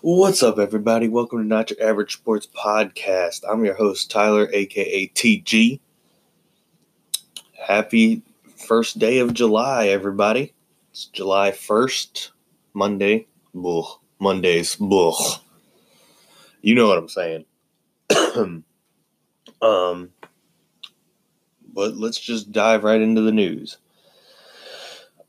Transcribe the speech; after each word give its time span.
What's 0.00 0.44
up, 0.44 0.60
everybody? 0.60 1.08
Welcome 1.08 1.40
to 1.40 1.44
Not 1.44 1.70
Your 1.70 1.82
Average 1.82 2.12
Sports 2.12 2.46
Podcast. 2.46 3.42
I'm 3.50 3.64
your 3.64 3.74
host, 3.74 4.12
Tyler, 4.12 4.48
aka 4.52 5.08
TG. 5.08 5.80
Happy 7.66 8.22
first 8.68 9.00
day 9.00 9.18
of 9.18 9.34
July, 9.34 9.88
everybody. 9.88 10.54
It's 10.92 11.06
July 11.06 11.50
1st, 11.50 12.30
Monday. 12.74 13.26
Bull. 13.52 14.00
Mondays. 14.20 14.76
Bull. 14.76 15.16
You 16.62 16.76
know 16.76 16.86
what 16.86 16.98
I'm 16.98 17.08
saying. 17.08 17.44
um, 19.60 20.10
but 21.74 21.96
let's 21.96 22.20
just 22.20 22.52
dive 22.52 22.84
right 22.84 23.00
into 23.00 23.22
the 23.22 23.32
news. 23.32 23.78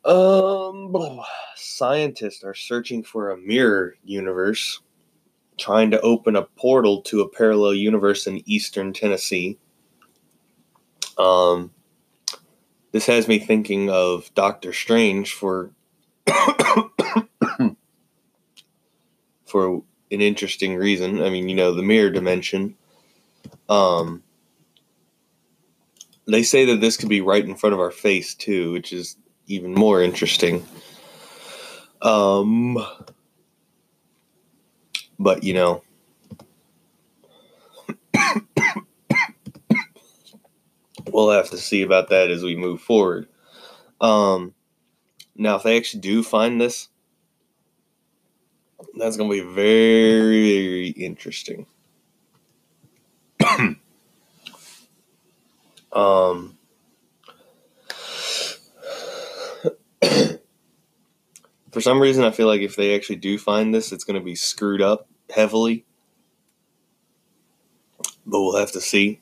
Um, 0.06 1.22
scientists 1.56 2.44
are 2.44 2.54
searching 2.54 3.04
for 3.04 3.32
a 3.32 3.38
mirror 3.38 3.96
universe, 4.04 4.82
trying 5.58 5.92
to 5.92 6.02
open 6.02 6.36
a 6.36 6.44
portal 6.44 7.02
to 7.04 7.22
a 7.22 7.30
parallel 7.30 7.74
universe 7.74 8.26
in 8.28 8.42
eastern 8.50 8.94
Tennessee. 8.94 9.58
Um, 11.18 11.72
this 12.92 13.06
has 13.06 13.28
me 13.28 13.40
thinking 13.40 13.90
of 13.90 14.34
Doctor 14.36 14.72
Strange 14.74 15.34
for 15.34 15.72
for 19.46 19.84
an 20.12 20.22
interesting 20.22 20.76
reason. 20.76 21.22
I 21.22 21.30
mean, 21.30 21.50
you 21.50 21.56
know, 21.56 21.74
the 21.74 21.84
mirror 21.84 22.10
dimension. 22.10 22.76
Um, 23.68 24.24
they 26.26 26.44
say 26.44 26.66
that 26.66 26.80
this 26.82 26.96
could 26.98 27.10
be 27.10 27.22
right 27.22 27.44
in 27.44 27.56
front 27.56 27.74
of 27.74 27.80
our 27.80 27.92
face 27.92 28.34
too, 28.34 28.72
which 28.72 28.94
is 28.94 29.18
even 29.50 29.74
more 29.74 30.02
interesting. 30.02 30.66
Um, 32.02 32.78
but 35.18 35.44
you 35.44 35.54
know, 35.54 35.84
we'll 41.12 41.32
have 41.32 41.50
to 41.50 41.58
see 41.58 41.82
about 41.82 42.10
that 42.10 42.32
as 42.32 42.44
we 42.44 42.56
move 42.56 42.80
forward. 42.80 43.28
Um, 44.00 44.54
now, 45.36 45.58
if 45.58 45.64
they 45.64 45.76
actually 45.78 46.02
do 46.02 46.24
find 46.24 46.62
this, 46.62 46.88
that's 48.98 49.18
going 49.18 49.30
to 49.30 49.36
be 49.36 49.54
very, 49.54 50.54
very 50.54 50.90
interesting. 50.90 51.66
um, 55.92 56.59
for 61.72 61.82
some 61.82 62.02
reason, 62.02 62.24
I 62.24 62.32
feel 62.32 62.48
like 62.48 62.62
if 62.62 62.76
they 62.76 62.96
actually 62.96 63.18
do 63.18 63.38
find 63.38 63.74
this, 63.74 63.92
it's 63.92 64.04
going 64.04 64.20
to 64.20 64.26
be 64.26 64.36
screwed 64.36 64.82
up 64.82 65.08
heavily. 65.30 65.86
But 68.26 68.42
we'll 68.42 68.58
have 68.58 68.72
to 68.74 68.82
see. 68.82 69.22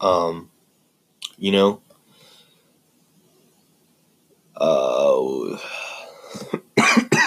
Um, 0.00 0.50
you 1.36 1.52
know, 1.52 1.80
uh, 4.56 5.58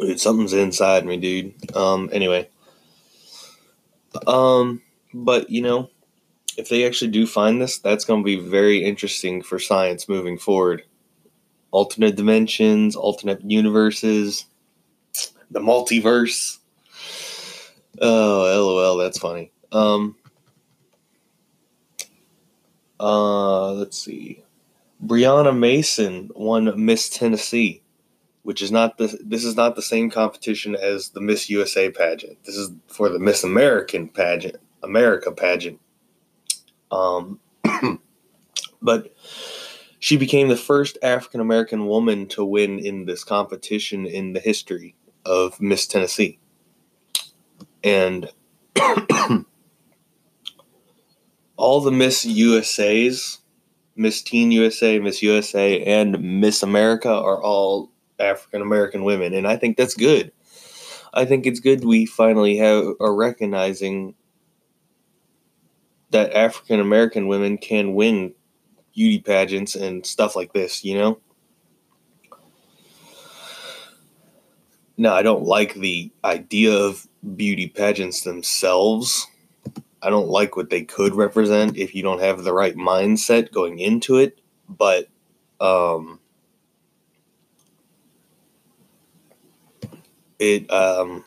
dude, 0.00 0.20
something's 0.20 0.52
inside 0.52 1.06
me, 1.06 1.16
dude. 1.16 1.76
Um, 1.76 2.10
anyway, 2.12 2.48
um, 4.26 4.82
but 5.14 5.48
you 5.50 5.62
know, 5.62 5.90
if 6.56 6.68
they 6.68 6.86
actually 6.86 7.10
do 7.10 7.26
find 7.26 7.60
this, 7.60 7.78
that's 7.78 8.04
going 8.04 8.20
to 8.20 8.24
be 8.24 8.36
very 8.36 8.84
interesting 8.84 9.42
for 9.42 9.58
science 9.58 10.08
moving 10.08 10.38
forward. 10.38 10.84
Alternate 11.70 12.16
dimensions, 12.16 12.94
alternate 12.94 13.40
universes, 13.42 14.44
the 15.50 15.60
multiverse. 15.60 16.58
Oh, 18.00 18.86
lol, 18.86 18.96
that's 18.96 19.18
funny. 19.18 19.52
Um, 19.70 20.16
uh, 23.00 23.72
let's 23.72 23.98
see. 23.98 24.42
Brianna 25.04 25.56
Mason 25.56 26.30
won 26.34 26.84
Miss 26.84 27.08
Tennessee, 27.08 27.82
which 28.42 28.62
is 28.62 28.70
not 28.70 28.98
the 28.98 29.18
this 29.24 29.44
is 29.44 29.56
not 29.56 29.74
the 29.74 29.82
same 29.82 30.10
competition 30.10 30.76
as 30.76 31.10
the 31.10 31.20
Miss 31.20 31.50
USA 31.50 31.90
pageant. 31.90 32.38
This 32.44 32.56
is 32.56 32.70
for 32.86 33.08
the 33.08 33.18
Miss 33.18 33.42
American 33.42 34.08
pageant, 34.08 34.56
America 34.82 35.32
pageant. 35.32 35.80
Um, 36.92 37.40
but 38.82 39.14
she 39.98 40.16
became 40.16 40.48
the 40.48 40.56
first 40.56 40.98
African 41.02 41.40
American 41.40 41.86
woman 41.86 42.26
to 42.28 42.44
win 42.44 42.78
in 42.78 43.06
this 43.06 43.24
competition 43.24 44.06
in 44.06 44.34
the 44.34 44.40
history 44.40 44.94
of 45.24 45.60
Miss 45.60 45.86
Tennessee. 45.86 46.38
And 47.82 48.30
all 51.56 51.80
the 51.80 51.90
Miss 51.90 52.26
USAs, 52.26 53.38
Miss 53.96 54.22
Teen 54.22 54.52
USA, 54.52 54.98
Miss 54.98 55.22
USA, 55.22 55.82
and 55.84 56.40
Miss 56.40 56.62
America 56.62 57.10
are 57.10 57.42
all 57.42 57.90
African 58.18 58.60
American 58.62 59.04
women. 59.04 59.32
And 59.34 59.46
I 59.46 59.56
think 59.56 59.76
that's 59.76 59.94
good. 59.94 60.32
I 61.14 61.24
think 61.24 61.46
it's 61.46 61.60
good 61.60 61.84
we 61.84 62.06
finally 62.06 62.56
have 62.56 62.84
are 63.00 63.14
recognizing 63.14 64.14
that 66.12 66.32
African 66.34 66.80
American 66.80 67.26
women 67.26 67.58
can 67.58 67.94
win 67.94 68.34
beauty 68.94 69.18
pageants 69.18 69.74
and 69.74 70.06
stuff 70.06 70.36
like 70.36 70.52
this, 70.52 70.84
you 70.84 70.96
know? 70.96 71.18
Now, 74.96 75.14
I 75.14 75.22
don't 75.22 75.44
like 75.44 75.74
the 75.74 76.12
idea 76.24 76.72
of 76.72 77.08
beauty 77.34 77.66
pageants 77.66 78.22
themselves. 78.22 79.26
I 80.02 80.10
don't 80.10 80.28
like 80.28 80.54
what 80.56 80.70
they 80.70 80.84
could 80.84 81.14
represent 81.14 81.76
if 81.76 81.94
you 81.94 82.02
don't 82.02 82.20
have 82.20 82.44
the 82.44 82.52
right 82.52 82.76
mindset 82.76 83.52
going 83.52 83.78
into 83.78 84.16
it, 84.18 84.38
but 84.68 85.08
um 85.60 86.18
it 90.38 90.70
um 90.72 91.24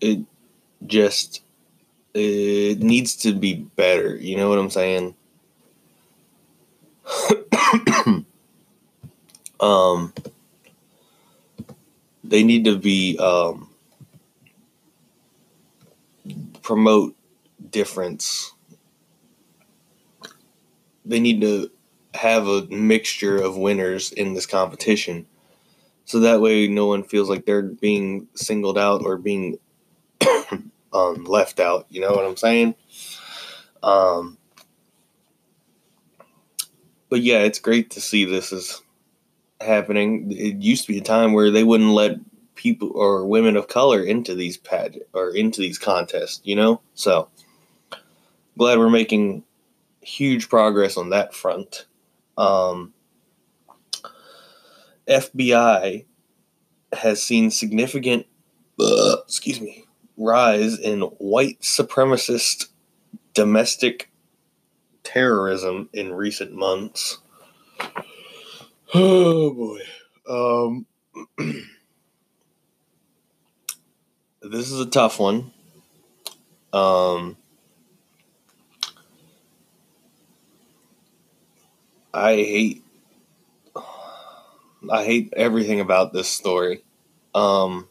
it 0.00 0.20
just 0.86 1.42
it 2.14 2.80
needs 2.80 3.16
to 3.16 3.32
be 3.32 3.54
better. 3.54 4.16
You 4.16 4.36
know 4.36 4.48
what 4.48 4.58
I'm 4.58 4.70
saying? 4.70 5.14
um, 9.60 10.12
they 12.24 12.42
need 12.42 12.64
to 12.64 12.76
be 12.78 13.18
um, 13.18 13.70
promote 16.62 17.14
difference. 17.70 18.52
They 21.04 21.20
need 21.20 21.40
to 21.40 21.70
have 22.14 22.46
a 22.46 22.66
mixture 22.66 23.40
of 23.40 23.56
winners 23.56 24.12
in 24.12 24.34
this 24.34 24.46
competition, 24.46 25.26
so 26.04 26.20
that 26.20 26.40
way 26.40 26.68
no 26.68 26.86
one 26.86 27.02
feels 27.02 27.28
like 27.30 27.46
they're 27.46 27.62
being 27.62 28.28
singled 28.34 28.78
out 28.78 29.02
or 29.02 29.16
being 29.16 29.58
um, 30.92 31.24
left 31.24 31.60
out. 31.60 31.86
You 31.88 32.00
know 32.00 32.12
what 32.12 32.24
I'm 32.24 32.36
saying? 32.36 32.74
Um, 33.82 34.38
but 37.08 37.22
yeah, 37.22 37.38
it's 37.38 37.58
great 37.58 37.90
to 37.90 38.00
see 38.00 38.24
this 38.24 38.52
is 38.52 38.82
happening. 39.60 40.30
It 40.32 40.56
used 40.56 40.86
to 40.86 40.92
be 40.92 40.98
a 40.98 41.02
time 41.02 41.32
where 41.32 41.50
they 41.50 41.64
wouldn't 41.64 41.90
let 41.90 42.18
people 42.54 42.90
or 42.94 43.24
women 43.26 43.56
of 43.56 43.68
color 43.68 44.02
into 44.02 44.34
these 44.34 44.56
pageant 44.56 45.04
or 45.12 45.30
into 45.30 45.60
these 45.60 45.78
contests. 45.78 46.40
You 46.44 46.56
know, 46.56 46.80
so 46.94 47.28
glad 48.56 48.78
we're 48.78 48.90
making 48.90 49.44
huge 50.00 50.48
progress 50.48 50.96
on 50.96 51.10
that 51.10 51.34
front. 51.34 51.86
Um, 52.36 52.94
FBI 55.08 56.04
has 56.92 57.22
seen 57.22 57.50
significant, 57.50 58.26
uh, 58.80 59.16
excuse 59.24 59.60
me, 59.60 59.84
rise 60.18 60.78
in 60.78 61.00
white 61.00 61.60
supremacist 61.60 62.66
domestic 63.32 64.10
terrorism 65.04 65.88
in 65.92 66.12
recent 66.12 66.52
months. 66.52 67.18
Oh 68.92 69.54
boy. 69.54 69.80
Um, 70.28 70.86
this 74.42 74.70
is 74.70 74.80
a 74.80 74.86
tough 74.86 75.18
one. 75.18 75.52
Um, 76.72 77.36
I 82.12 82.34
hate 82.34 82.82
I 84.90 85.04
hate 85.04 85.32
everything 85.36 85.80
about 85.80 86.12
this 86.12 86.28
story. 86.28 86.82
Um, 87.34 87.88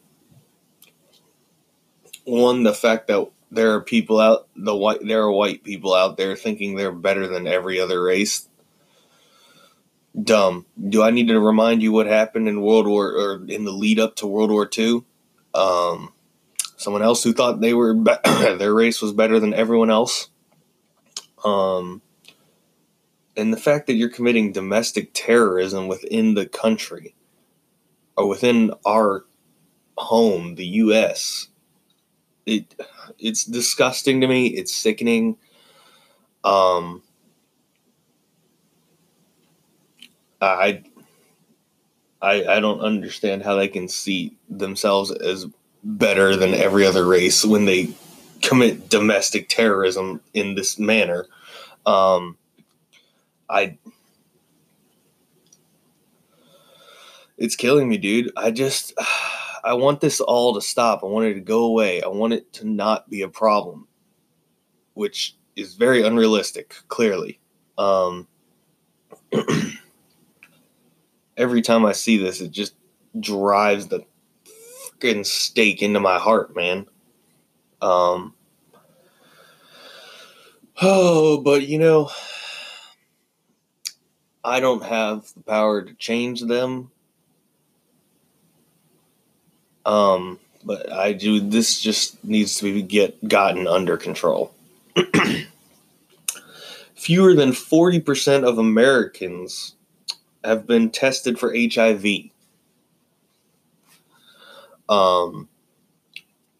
one, 2.28 2.62
the 2.64 2.74
fact 2.74 3.08
that 3.08 3.30
there 3.50 3.74
are 3.74 3.80
people 3.82 4.20
out 4.20 4.48
the 4.56 4.76
white 4.76 5.00
there 5.06 5.22
are 5.22 5.32
white 5.32 5.64
people 5.64 5.94
out 5.94 6.16
there 6.18 6.36
thinking 6.36 6.76
they're 6.76 6.92
better 6.92 7.26
than 7.28 7.46
every 7.46 7.80
other 7.80 8.02
race. 8.02 8.48
dumb. 10.22 10.66
Do 10.88 11.02
I 11.02 11.10
need 11.10 11.28
to 11.28 11.40
remind 11.40 11.82
you 11.82 11.92
what 11.92 12.06
happened 12.06 12.48
in 12.48 12.60
World 12.62 12.86
War 12.86 13.08
or 13.12 13.44
in 13.46 13.64
the 13.64 13.72
lead 13.72 14.00
up 14.00 14.16
to 14.16 14.26
World 14.26 14.50
War 14.50 14.68
II? 14.76 15.04
Um, 15.54 16.12
someone 16.76 17.02
else 17.02 17.22
who 17.22 17.32
thought 17.32 17.60
they 17.60 17.74
were 17.74 17.94
be- 17.94 18.12
their 18.24 18.74
race 18.74 19.00
was 19.00 19.12
better 19.12 19.40
than 19.40 19.54
everyone 19.54 19.90
else. 19.90 20.28
Um, 21.44 22.02
and 23.36 23.52
the 23.52 23.58
fact 23.58 23.86
that 23.86 23.94
you're 23.94 24.08
committing 24.08 24.52
domestic 24.52 25.10
terrorism 25.14 25.88
within 25.88 26.34
the 26.34 26.46
country 26.46 27.14
or 28.16 28.28
within 28.28 28.72
our 28.84 29.24
home, 29.96 30.56
the 30.56 30.66
U.S. 30.66 31.48
It 32.48 32.74
it's 33.18 33.44
disgusting 33.44 34.20
to 34.22 34.26
me. 34.26 34.46
It's 34.46 34.74
sickening. 34.74 35.36
Um, 36.44 37.02
I, 40.40 40.82
I, 42.22 42.44
I 42.44 42.60
don't 42.60 42.80
understand 42.80 43.42
how 43.42 43.56
they 43.56 43.68
can 43.68 43.88
see 43.88 44.36
themselves 44.48 45.10
as 45.10 45.46
better 45.84 46.36
than 46.36 46.54
every 46.54 46.86
other 46.86 47.06
race 47.06 47.44
when 47.44 47.66
they 47.66 47.94
commit 48.40 48.88
domestic 48.88 49.48
terrorism 49.48 50.20
in 50.32 50.54
this 50.54 50.78
manner. 50.78 51.26
Um, 51.84 52.38
I, 53.50 53.78
it's 57.36 57.56
killing 57.56 57.88
me, 57.88 57.98
dude. 57.98 58.32
I 58.36 58.52
just, 58.52 58.94
I 59.68 59.74
want 59.74 60.00
this 60.00 60.18
all 60.22 60.54
to 60.54 60.62
stop. 60.62 61.04
I 61.04 61.06
want 61.08 61.26
it 61.26 61.34
to 61.34 61.40
go 61.40 61.64
away. 61.64 62.00
I 62.02 62.08
want 62.08 62.32
it 62.32 62.50
to 62.54 62.66
not 62.66 63.10
be 63.10 63.20
a 63.20 63.28
problem, 63.28 63.86
which 64.94 65.36
is 65.56 65.74
very 65.74 66.02
unrealistic, 66.02 66.74
clearly. 66.88 67.38
Um, 67.76 68.26
every 71.36 71.60
time 71.60 71.84
I 71.84 71.92
see 71.92 72.16
this, 72.16 72.40
it 72.40 72.50
just 72.50 72.76
drives 73.20 73.88
the 73.88 74.06
fucking 74.86 75.24
stake 75.24 75.82
into 75.82 76.00
my 76.00 76.18
heart, 76.18 76.56
man. 76.56 76.86
Um, 77.82 78.32
oh, 80.80 81.42
but 81.42 81.68
you 81.68 81.78
know, 81.78 82.08
I 84.42 84.60
don't 84.60 84.82
have 84.82 85.30
the 85.34 85.42
power 85.42 85.82
to 85.82 85.92
change 85.92 86.40
them. 86.40 86.90
Um, 89.88 90.38
but 90.64 90.92
I 90.92 91.14
do. 91.14 91.40
This 91.40 91.80
just 91.80 92.22
needs 92.22 92.56
to 92.56 92.64
be 92.64 92.82
get 92.82 93.26
gotten 93.26 93.66
under 93.66 93.96
control. 93.96 94.52
Fewer 96.94 97.34
than 97.34 97.52
forty 97.52 97.98
percent 97.98 98.44
of 98.44 98.58
Americans 98.58 99.74
have 100.44 100.66
been 100.66 100.90
tested 100.90 101.38
for 101.38 101.54
HIV. 101.56 102.04
Um, 104.88 105.48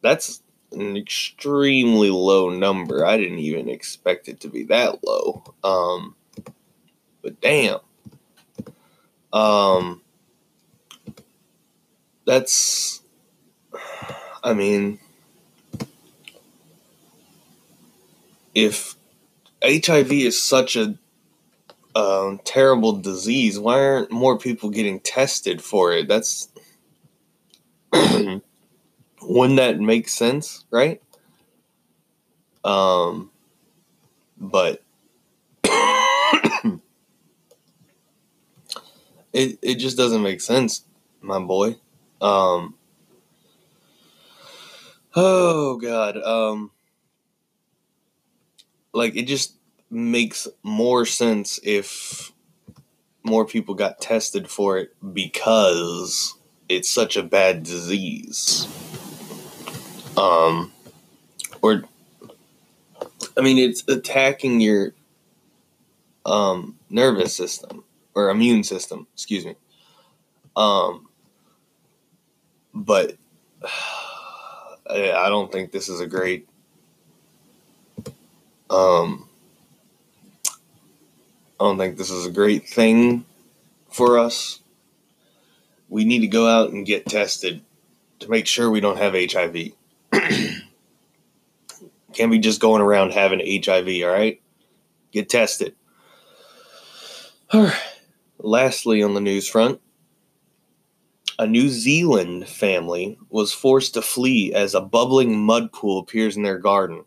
that's 0.03 0.43
an 0.73 0.97
extremely 0.97 2.11
low 2.11 2.51
number. 2.51 3.05
I 3.05 3.17
didn't 3.17 3.41
even 3.41 3.69
expect 3.69 4.29
it 4.29 4.41
to 4.41 4.49
be 4.49 4.65
that 4.65 5.05
low. 5.05 5.43
Um, 5.63 6.15
but 7.23 7.41
damn. 7.41 7.81
Um, 9.33 10.03
that's, 12.27 13.03
I 14.43 14.55
mean, 14.55 14.99
if 18.55 18.97
HIV 19.63 20.13
is 20.13 20.43
such 20.43 20.77
a 20.77 20.99
um, 21.95 22.41
terrible 22.45 22.93
disease, 22.93 23.59
why 23.59 23.81
aren't 23.81 24.13
more 24.13 24.39
people 24.39 24.71
getting 24.71 25.01
tested 25.01 25.61
for 25.63 25.93
it? 25.93 26.09
That's 26.09 26.49
wouldn't 27.93 28.43
that 29.57 29.81
make 29.81 30.09
sense, 30.09 30.65
right? 30.71 31.03
Um, 32.65 33.31
but 34.37 34.83
it 39.33 39.59
it 39.63 39.75
just 39.77 39.97
doesn't 39.97 40.23
make 40.23 40.41
sense, 40.41 40.85
my 41.21 41.39
boy. 41.39 41.77
Um, 42.21 42.78
oh 45.15 45.77
God, 45.77 46.17
um, 46.19 46.71
like 48.93 49.17
it 49.17 49.27
just 49.27 49.55
makes 49.91 50.49
more 50.63 51.07
sense 51.07 51.59
if 51.63 52.33
more 53.23 53.45
people 53.45 53.75
got 53.75 54.01
tested 54.01 54.49
for 54.49 54.79
it 54.79 54.95
because 55.13 56.35
it's 56.69 56.91
such 56.91 57.17
a 57.17 57.23
bad 57.23 57.63
disease. 57.63 58.67
Um, 60.17 60.73
or, 61.63 61.85
I 63.37 63.41
mean, 63.41 63.59
it's 63.59 63.87
attacking 63.89 64.61
your 64.61 64.95
um, 66.27 66.77
nervous 66.91 67.35
system 67.35 67.85
or 68.15 68.31
immune 68.31 68.65
system, 68.65 69.07
excuse 69.15 69.45
me. 69.45 69.55
Um, 70.57 71.09
but 72.75 73.17
I 74.91 75.29
don't 75.29 75.53
think 75.53 75.71
this 75.73 75.89
is 75.89 76.01
a 76.01 76.07
great 76.07 76.49
um, 78.71 79.29
I 81.59 81.65
don't 81.65 81.79
think 81.79 81.97
this 81.97 82.11
is 82.11 82.27
a 82.27 82.31
great 82.31 82.69
thing 82.69 83.25
for 83.91 84.19
us. 84.19 84.61
We 85.89 86.05
need 86.05 86.21
to 86.21 86.27
go 86.29 86.47
out 86.47 86.71
and 86.71 86.87
get 86.87 87.07
tested 87.07 87.63
to 88.21 88.31
make 88.31 88.47
sure 88.47 88.71
we 88.71 88.81
don't 88.81 88.99
have 88.99 89.15
HIV. 89.15 89.73
Can't 92.13 92.31
be 92.31 92.39
just 92.39 92.61
going 92.61 92.83
around 92.83 93.13
having 93.13 93.41
HIV, 93.41 93.89
all 94.05 94.11
right? 94.11 94.41
Get 95.13 95.29
tested. 95.29 95.75
All 97.53 97.65
right. 97.65 97.83
Lastly, 98.39 99.03
on 99.03 99.15
the 99.15 99.21
news 99.21 99.49
front, 99.49 99.81
a 101.39 101.47
New 101.47 101.69
Zealand 101.69 102.49
family 102.49 103.19
was 103.31 103.53
forced 103.53 103.95
to 103.95 104.03
flee 104.03 104.53
as 104.53 104.75
a 104.75 104.81
bubbling 104.81 105.39
mud 105.39 105.73
pool 105.73 106.01
appears 106.01 106.37
in 106.37 106.43
their 106.43 106.59
garden. 106.59 107.05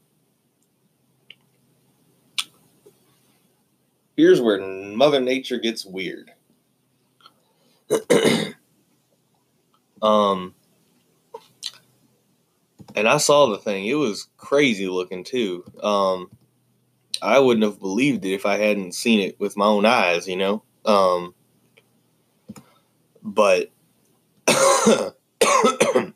Here's 4.15 4.39
where 4.39 4.59
Mother 4.59 5.19
Nature 5.19 5.57
gets 5.57 5.85
weird. 5.85 6.31
um, 10.01 10.53
and 12.95 13.07
I 13.07 13.17
saw 13.17 13.47
the 13.47 13.57
thing. 13.57 13.85
It 13.85 13.95
was 13.95 14.27
crazy 14.37 14.87
looking 14.87 15.23
too. 15.23 15.65
Um, 15.81 16.29
I 17.21 17.39
wouldn't 17.39 17.65
have 17.65 17.79
believed 17.79 18.25
it 18.25 18.33
if 18.33 18.45
I 18.45 18.57
hadn't 18.57 18.93
seen 18.93 19.19
it 19.19 19.39
with 19.39 19.57
my 19.57 19.65
own 19.65 19.85
eyes, 19.85 20.27
you 20.27 20.37
know. 20.37 20.63
Um, 20.85 21.35
but 23.23 23.71
it 25.41 26.13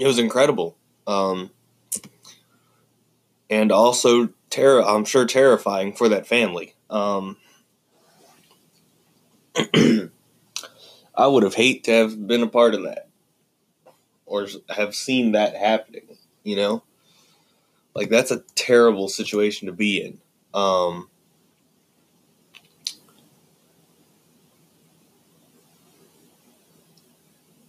was 0.00 0.18
incredible. 0.18 0.76
Um, 1.06 1.50
and 3.48 3.70
also 3.70 4.30
terror 4.50 4.82
I'm 4.82 5.04
sure 5.04 5.26
terrifying 5.26 5.92
for 5.92 6.08
that 6.08 6.26
family. 6.26 6.74
Um, 6.90 7.36
I 11.14 11.26
would 11.26 11.44
have 11.44 11.54
hate 11.54 11.84
to 11.84 11.92
have 11.92 12.26
been 12.26 12.42
a 12.42 12.48
part 12.48 12.74
of 12.74 12.82
that 12.82 13.08
or 14.26 14.46
have 14.68 14.94
seen 14.94 15.32
that 15.32 15.54
happening, 15.54 16.18
you 16.42 16.56
know? 16.56 16.82
Like 17.94 18.10
that's 18.10 18.30
a 18.30 18.42
terrible 18.54 19.08
situation 19.08 19.66
to 19.66 19.72
be 19.72 20.02
in. 20.02 20.18
Um, 20.52 21.08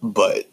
but 0.02 0.48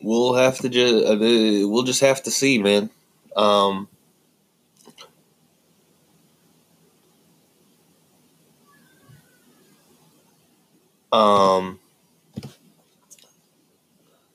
we'll 0.00 0.34
have 0.34 0.58
to 0.58 0.68
just 0.68 1.06
uh, 1.06 1.16
we'll 1.18 1.82
just 1.82 2.00
have 2.00 2.22
to 2.24 2.30
see, 2.30 2.58
man. 2.58 2.90
Um, 3.36 3.88
Um, 11.12 11.80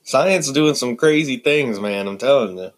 science 0.02 0.50
doing 0.52 0.74
some 0.74 0.96
crazy 0.96 1.38
things, 1.38 1.80
man. 1.80 2.06
I'm 2.06 2.18
telling 2.18 2.58
you. 2.58 2.70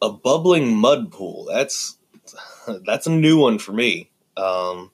A 0.00 0.10
bubbling 0.10 0.76
mud 0.76 1.10
pool. 1.10 1.46
That's 1.46 1.96
that's 2.86 3.06
a 3.06 3.10
new 3.10 3.38
one 3.38 3.58
for 3.58 3.72
me. 3.72 4.10
Um, 4.36 4.90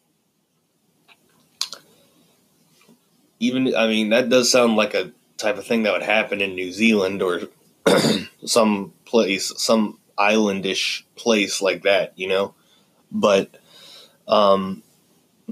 even 3.41 3.75
I 3.75 3.87
mean 3.87 4.11
that 4.11 4.29
does 4.29 4.51
sound 4.51 4.77
like 4.77 4.95
a 4.95 5.13
type 5.37 5.59
of 5.59 5.67
thing 5.67 5.83
that 5.83 5.93
would 5.93 6.03
happen 6.03 6.41
in 6.41 6.55
New 6.55 6.73
Zealand 6.73 7.23
or 7.23 7.43
some 8.45 8.93
place, 9.05 9.53
some 9.57 9.99
islandish 10.19 11.05
place 11.17 11.61
like 11.61 11.83
that, 11.83 12.13
you 12.17 12.29
know. 12.29 12.55
But 13.11 13.57
Um, 14.27 14.83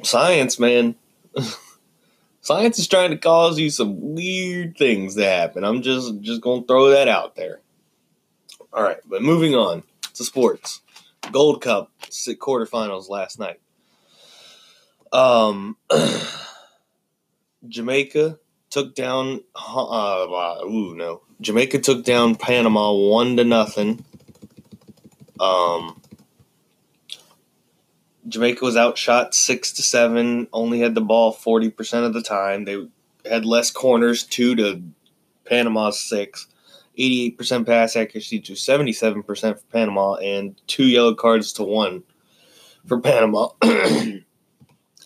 science, 0.03 0.59
man. 0.59 0.95
science 2.41 2.79
is 2.79 2.89
trying 2.89 3.11
to 3.11 3.19
cause 3.19 3.59
you 3.59 3.71
some 3.71 4.15
weird 4.15 4.77
things 4.77 5.15
to 5.17 5.25
happen. 5.25 5.65
I'm 5.65 5.83
just 5.83 6.21
just 6.21 6.41
gonna 6.41 6.63
throw 6.63 6.91
that 6.91 7.09
out 7.09 7.37
there. 7.37 7.61
All 8.73 8.83
right, 8.83 8.99
but 9.05 9.23
moving 9.23 9.55
on 9.55 9.83
to 10.15 10.25
sports. 10.25 10.81
Gold 11.31 11.61
Cup 11.63 11.93
quarterfinals 12.11 13.09
last 13.09 13.39
night. 13.39 13.61
Um, 15.13 15.77
Jamaica 17.69 18.39
took 18.71 18.95
down. 18.95 19.41
Uh, 19.55 20.59
ooh, 20.65 20.95
no. 20.95 21.23
Jamaica 21.41 21.81
took 21.81 22.05
down 22.05 22.35
Panama 22.35 22.93
one 22.93 23.37
to 23.37 23.45
nothing. 23.45 24.05
Um, 25.41 26.01
Jamaica 28.29 28.65
was 28.65 28.77
outshot 28.77 29.35
six 29.35 29.73
to 29.73 29.83
seven. 29.83 30.49
Only 30.53 30.81
had 30.81 30.95
the 30.95 31.01
ball 31.01 31.33
forty 31.33 31.71
percent 31.71 32.07
of 32.07 32.15
the 32.15 32.23
time. 32.23 32.65
They 32.65 32.87
had 33.29 33.45
less 33.45 33.71
corners, 33.71 34.25
two 34.25 34.55
to 34.57 34.83
Panama's 35.45 36.01
six. 36.01 36.47
88% 36.99 37.67
pass 37.67 37.97
accuracy 37.97 38.39
to 38.41 38.53
77% 38.53 39.25
for 39.25 39.65
Panama, 39.73 40.15
and 40.17 40.61
two 40.67 40.85
yellow 40.85 41.15
cards 41.15 41.53
to 41.55 41.63
one 41.63 42.03
for 42.87 43.01
Panama. 43.01 43.49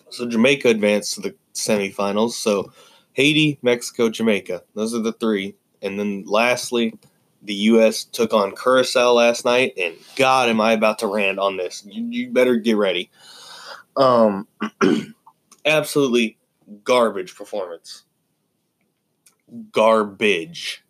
so 0.09 0.27
Jamaica 0.27 0.67
advanced 0.67 1.13
to 1.13 1.21
the 1.21 1.35
semifinals. 1.57 2.31
So 2.31 2.71
Haiti, 3.13 3.59
Mexico, 3.61 4.09
Jamaica. 4.09 4.63
Those 4.75 4.93
are 4.93 5.01
the 5.01 5.13
three. 5.13 5.55
And 5.81 5.99
then 5.99 6.23
lastly, 6.25 6.93
the 7.41 7.53
U.S. 7.53 8.03
took 8.03 8.33
on 8.33 8.55
Curacao 8.55 9.13
last 9.13 9.45
night, 9.45 9.73
and 9.77 9.95
God, 10.15 10.49
am 10.49 10.59
I 10.59 10.73
about 10.73 10.99
to 10.99 11.07
rant 11.07 11.39
on 11.39 11.57
this? 11.57 11.83
You, 11.85 12.05
you 12.09 12.29
better 12.31 12.57
get 12.57 12.77
ready. 12.77 13.09
Um, 13.95 14.47
absolutely 15.65 16.37
garbage 16.83 17.35
performance. 17.35 18.03
Garbage. 19.71 20.83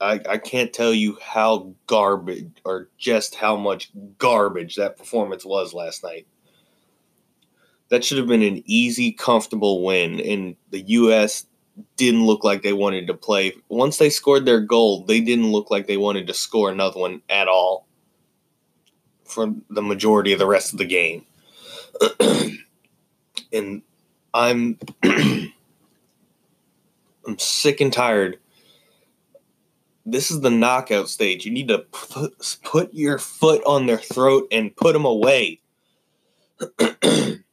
I, 0.00 0.20
I 0.28 0.38
can't 0.38 0.72
tell 0.72 0.94
you 0.94 1.18
how 1.22 1.74
garbage 1.86 2.52
or 2.64 2.88
just 2.96 3.34
how 3.34 3.56
much 3.56 3.90
garbage 4.18 4.76
that 4.76 4.96
performance 4.96 5.44
was 5.44 5.74
last 5.74 6.02
night. 6.02 6.26
That 7.90 8.04
should 8.04 8.18
have 8.18 8.28
been 8.28 8.42
an 8.42 8.62
easy, 8.66 9.12
comfortable 9.12 9.84
win, 9.84 10.20
and 10.20 10.56
the 10.70 10.80
U.S 10.80 11.46
didn't 11.96 12.26
look 12.26 12.44
like 12.44 12.62
they 12.62 12.72
wanted 12.72 13.06
to 13.06 13.14
play. 13.14 13.54
Once 13.68 13.98
they 13.98 14.10
scored 14.10 14.44
their 14.44 14.60
goal, 14.60 15.04
they 15.04 15.20
didn't 15.20 15.52
look 15.52 15.70
like 15.70 15.86
they 15.86 15.96
wanted 15.96 16.26
to 16.26 16.34
score 16.34 16.70
another 16.70 16.98
one 16.98 17.22
at 17.28 17.48
all 17.48 17.86
for 19.24 19.54
the 19.68 19.82
majority 19.82 20.32
of 20.32 20.38
the 20.38 20.46
rest 20.46 20.72
of 20.72 20.78
the 20.78 20.84
game. 20.84 21.24
and 23.52 23.82
I'm 24.34 24.78
I'm 25.02 25.52
sick 27.38 27.80
and 27.80 27.92
tired. 27.92 28.38
This 30.06 30.30
is 30.30 30.40
the 30.40 30.50
knockout 30.50 31.08
stage. 31.08 31.44
You 31.44 31.52
need 31.52 31.68
to 31.68 31.78
put, 31.78 32.58
put 32.64 32.94
your 32.94 33.18
foot 33.18 33.62
on 33.64 33.86
their 33.86 33.98
throat 33.98 34.48
and 34.50 34.74
put 34.74 34.94
them 34.94 35.04
away. 35.04 35.60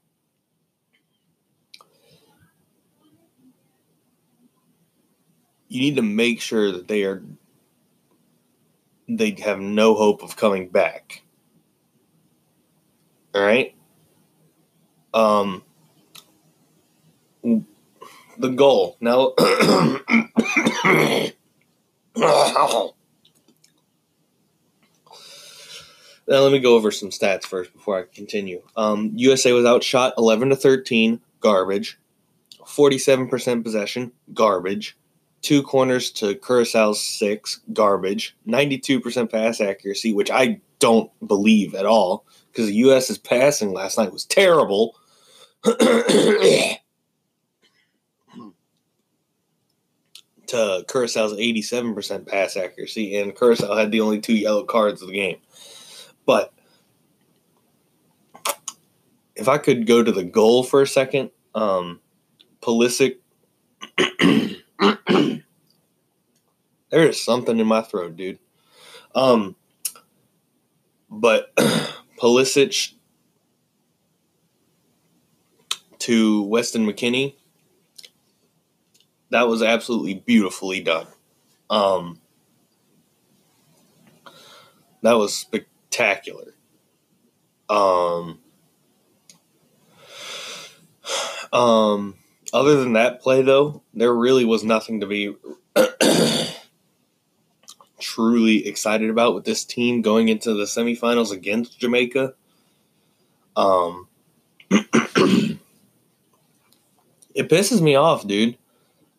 you 5.68 5.82
need 5.82 5.96
to 5.98 6.02
make 6.02 6.42
sure 6.42 6.72
that 6.72 6.88
they 6.88 7.04
are 7.04 7.24
they 9.10 9.32
have 9.44 9.60
no 9.60 9.96
hope 9.96 10.22
of 10.22 10.36
coming 10.36 10.70
back. 10.70 11.24
All 13.34 13.42
right? 13.42 13.76
Um 15.14 15.64
the 17.44 18.50
goal. 18.50 18.98
Now 19.00 19.34
Now 26.30 26.40
let 26.40 26.52
me 26.52 26.60
go 26.60 26.76
over 26.76 26.92
some 26.92 27.10
stats 27.10 27.46
first 27.46 27.72
before 27.72 27.98
I 27.98 28.04
continue. 28.14 28.62
Um, 28.76 29.12
USA 29.16 29.54
was 29.54 29.66
outshot 29.66 30.14
11 30.18 30.50
to 30.50 30.58
13, 30.58 31.22
garbage. 31.40 31.98
47% 32.66 33.64
possession, 33.64 34.12
garbage 34.34 34.98
two 35.48 35.64
corners 35.64 36.12
to 36.12 36.36
Curaçao's 36.36 37.02
six, 37.02 37.62
garbage. 37.72 38.36
92% 38.46 39.32
pass 39.32 39.62
accuracy, 39.62 40.14
which 40.14 40.30
I 40.30 40.60
don't 40.80 41.10
believe 41.26 41.74
at 41.74 41.86
all 41.86 42.26
because 42.52 42.66
the 42.66 42.76
U.S.'s 42.76 43.18
passing 43.18 43.72
last 43.72 43.98
night 43.98 44.12
was 44.12 44.26
terrible. 44.26 44.98
to 45.64 45.74
Curaçao's 50.48 51.32
87% 51.32 52.28
pass 52.28 52.58
accuracy, 52.58 53.16
and 53.16 53.34
Curaçao 53.34 53.78
had 53.78 53.92
the 53.92 54.02
only 54.02 54.20
two 54.20 54.36
yellow 54.36 54.66
cards 54.66 55.02
of 55.02 55.08
the 55.08 55.14
game. 55.14 55.38
But 56.26 56.54
if 59.38 59.48
I 59.48 59.60
could 59.60 59.88
go 59.88 60.04
to 60.04 60.12
the 60.12 60.26
goal 60.26 60.64
for 60.64 60.82
a 60.82 60.88
second, 60.88 61.32
um, 61.56 62.02
Pulisic 62.62 63.20
there 66.90 67.08
is 67.08 67.24
something 67.24 67.60
in 67.60 67.68
my 67.68 67.82
throat, 67.82 68.16
dude. 68.16 68.40
Um, 69.16 69.56
but 71.10 71.54
Pulisic 72.20 72.94
to 76.00 76.44
Weston 76.44 76.86
McKennie, 76.86 77.36
that 79.30 79.48
was 79.48 79.62
absolutely 79.62 80.14
beautifully 80.14 80.82
done. 80.82 81.08
Um, 81.70 82.22
that 85.02 85.14
was 85.14 85.34
spectacular. 85.34 86.54
Um, 87.70 88.40
um, 91.54 92.16
other 92.54 92.76
than 92.78 92.94
that 92.94 93.22
play, 93.22 93.42
though, 93.42 93.84
there 93.94 94.14
really 94.14 94.46
was 94.46 94.64
nothing 94.64 95.02
to 95.02 95.08
be 95.08 95.36
truly 98.18 98.68
excited 98.68 99.12
about 99.12 99.36
with 99.36 99.46
this 99.46 99.64
team 99.64 100.02
going 100.02 100.28
into 100.28 100.56
the 100.56 100.64
semifinals 100.64 101.32
against 101.32 101.80
Jamaica. 101.80 102.34
Um, 103.56 104.08
it 104.72 105.60
pisses 107.36 107.80
me 107.80 107.94
off, 107.94 108.26
dude. 108.26 108.58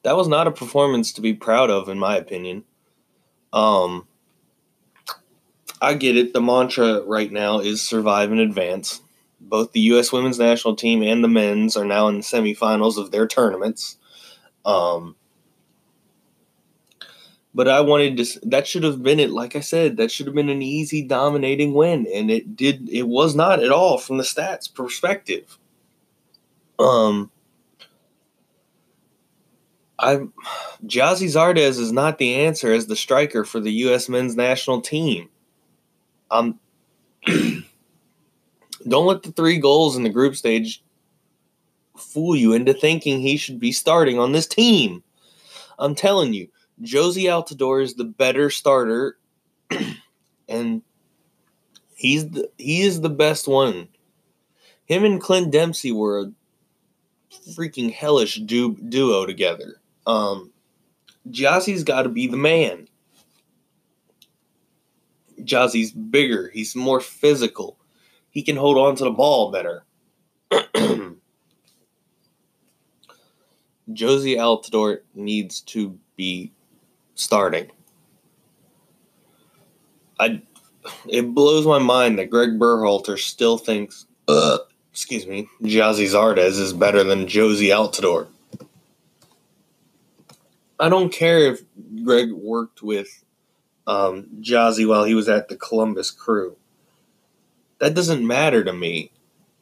That 0.02 0.16
was 0.16 0.26
not 0.26 0.48
a 0.48 0.50
performance 0.50 1.12
to 1.12 1.20
be 1.20 1.32
proud 1.32 1.70
of, 1.70 1.88
in 1.88 1.96
my 2.00 2.16
opinion. 2.16 2.64
Um, 3.52 4.08
I 5.80 5.94
get 5.94 6.16
it. 6.16 6.32
The 6.32 6.40
mantra 6.40 7.02
right 7.04 7.30
now 7.30 7.60
is 7.60 7.80
survive 7.80 8.32
and 8.32 8.40
advance. 8.40 9.00
Both 9.40 9.70
the 9.70 9.80
U.S. 9.80 10.10
women's 10.10 10.40
national 10.40 10.74
team 10.74 11.04
and 11.04 11.22
the 11.22 11.28
men's 11.28 11.76
are 11.76 11.84
now 11.84 12.08
in 12.08 12.16
the 12.16 12.22
semifinals 12.22 12.98
of 12.98 13.12
their 13.12 13.28
tournaments. 13.28 13.96
Um, 14.64 15.14
but 17.58 17.66
I 17.66 17.80
wanted 17.80 18.18
to. 18.18 18.40
That 18.44 18.68
should 18.68 18.84
have 18.84 19.02
been 19.02 19.18
it. 19.18 19.30
Like 19.30 19.56
I 19.56 19.60
said, 19.60 19.96
that 19.96 20.12
should 20.12 20.26
have 20.26 20.34
been 20.36 20.48
an 20.48 20.62
easy, 20.62 21.02
dominating 21.02 21.74
win, 21.74 22.06
and 22.14 22.30
it 22.30 22.54
did. 22.54 22.88
It 22.88 23.08
was 23.08 23.34
not 23.34 23.60
at 23.60 23.72
all 23.72 23.98
from 23.98 24.16
the 24.16 24.22
stats 24.22 24.72
perspective. 24.72 25.58
Um, 26.78 27.32
I 29.98 30.18
Gyasi 30.86 31.26
Zardes 31.26 31.80
is 31.80 31.90
not 31.90 32.18
the 32.18 32.36
answer 32.36 32.72
as 32.72 32.86
the 32.86 32.94
striker 32.94 33.44
for 33.44 33.58
the 33.58 33.72
U.S. 33.72 34.08
men's 34.08 34.36
national 34.36 34.80
team. 34.80 35.28
Um, 36.30 36.60
don't 37.26 37.64
let 39.06 39.24
the 39.24 39.32
three 39.32 39.58
goals 39.58 39.96
in 39.96 40.04
the 40.04 40.10
group 40.10 40.36
stage 40.36 40.80
fool 41.96 42.36
you 42.36 42.52
into 42.52 42.72
thinking 42.72 43.20
he 43.20 43.36
should 43.36 43.58
be 43.58 43.72
starting 43.72 44.20
on 44.20 44.30
this 44.30 44.46
team. 44.46 45.02
I'm 45.80 45.96
telling 45.96 46.32
you, 46.34 46.46
Jozy 46.82 47.24
Altidore 47.24 47.82
is 47.82 47.94
the 47.94 48.04
better 48.04 48.50
starter, 48.50 49.18
and 50.48 50.82
he's 51.94 52.30
the 52.30 52.50
he 52.56 52.82
is 52.82 53.00
the 53.00 53.10
best 53.10 53.48
one. 53.48 53.88
Him 54.84 55.04
and 55.04 55.20
Clint 55.20 55.50
Dempsey 55.50 55.92
were 55.92 56.20
a 56.20 56.32
freaking 57.50 57.92
hellish 57.92 58.36
du- 58.36 58.76
duo 58.76 59.26
together. 59.26 59.80
Um, 60.06 60.52
Gyasi's 61.28 61.84
got 61.84 62.02
to 62.02 62.08
be 62.08 62.26
the 62.26 62.36
man. 62.36 62.88
Gyasi's 65.40 65.92
bigger. 65.92 66.50
He's 66.52 66.74
more 66.74 67.00
physical. 67.00 67.78
He 68.30 68.42
can 68.42 68.56
hold 68.56 68.78
on 68.78 68.96
to 68.96 69.04
the 69.04 69.10
ball 69.10 69.50
better. 69.50 69.84
Jozy 73.90 74.36
Altidore 74.36 75.00
needs 75.14 75.60
to 75.62 75.98
be 76.16 76.52
starting. 77.18 77.70
I 80.18 80.42
it 81.08 81.34
blows 81.34 81.66
my 81.66 81.78
mind 81.78 82.18
that 82.18 82.30
Greg 82.30 82.58
Berhalter 82.58 83.18
still 83.18 83.58
thinks 83.58 84.06
uh, 84.26 84.58
excuse 84.92 85.26
me, 85.26 85.48
Gyasi 85.62 86.06
Zardes 86.06 86.58
is 86.58 86.72
better 86.72 87.04
than 87.04 87.26
Jozy 87.26 87.68
Altidore. 87.68 88.28
I 90.80 90.88
don't 90.88 91.12
care 91.12 91.52
if 91.52 91.62
Greg 92.04 92.32
worked 92.32 92.82
with 92.82 93.24
um, 93.86 94.28
Gyasi 94.40 94.86
while 94.86 95.04
he 95.04 95.14
was 95.14 95.28
at 95.28 95.48
the 95.48 95.56
Columbus 95.56 96.10
Crew. 96.10 96.56
That 97.78 97.94
doesn't 97.94 98.26
matter 98.26 98.62
to 98.62 98.72
me. 98.72 99.12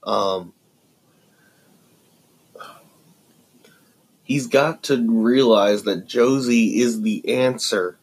Um, 0.05 0.53
he's 4.26 4.49
got 4.49 4.83
to 4.83 5.06
realize 5.09 5.85
that 5.85 6.06
Jozy 6.06 6.78
is 6.78 7.02
the 7.02 7.26
answer. 7.33 7.97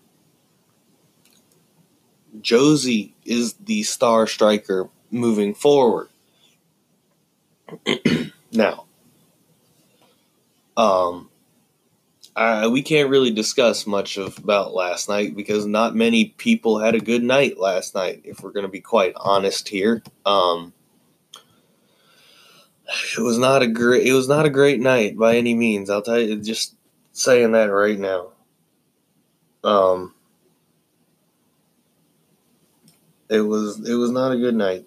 Jozy 2.40 3.12
is 3.26 3.54
the 3.54 3.84
star 3.84 4.26
striker 4.26 4.90
moving 5.12 5.54
forward. 5.54 6.08
now, 8.52 8.86
um, 10.78 11.30
we 12.72 12.82
can't 12.82 13.10
really 13.10 13.32
discuss 13.32 13.86
much 13.86 14.18
of, 14.18 14.38
about 14.38 14.74
last 14.74 15.10
night 15.10 15.36
because 15.36 15.66
not 15.66 15.94
many 15.94 16.26
people 16.38 16.80
had 16.80 16.96
a 16.96 17.00
good 17.00 17.24
night 17.24 17.60
last 17.60 17.96
night. 17.96 18.22
If 18.24 18.42
we're 18.42 18.52
going 18.52 18.66
to 18.66 18.72
be 18.72 18.82
quite 18.82 19.14
honest 19.18 19.68
here, 19.68 20.02
um, 20.26 20.74
it 23.18 23.22
was 23.22 23.38
not 23.38 23.62
a 23.62 23.68
great. 23.68 24.08
It 24.08 24.14
was 24.14 24.28
not 24.28 24.46
a 24.46 24.50
great 24.50 24.80
night 24.80 25.18
by 25.18 25.36
any 25.38 25.54
means. 25.54 25.90
I'll 25.90 26.02
tell 26.02 26.20
you, 26.20 26.40
just 26.42 26.76
saying 27.12 27.52
that 27.54 27.66
right 27.66 28.00
now. 28.00 28.30
Um, 29.64 30.14
it 33.30 33.42
was 33.42 33.88
it 33.88 33.96
was 33.96 34.12
not 34.12 34.32
a 34.32 34.38
good 34.38 34.56
night. 34.56 34.86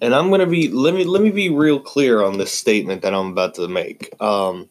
and 0.00 0.14
I'm 0.14 0.30
gonna 0.30 0.46
be 0.46 0.68
let 0.68 0.94
me 0.94 1.04
let 1.04 1.22
me 1.22 1.30
be 1.30 1.50
real 1.50 1.78
clear 1.78 2.22
on 2.22 2.38
this 2.38 2.52
statement 2.52 3.02
that 3.02 3.14
I'm 3.14 3.28
about 3.28 3.54
to 3.54 3.68
make. 3.68 4.10
Um, 4.20 4.68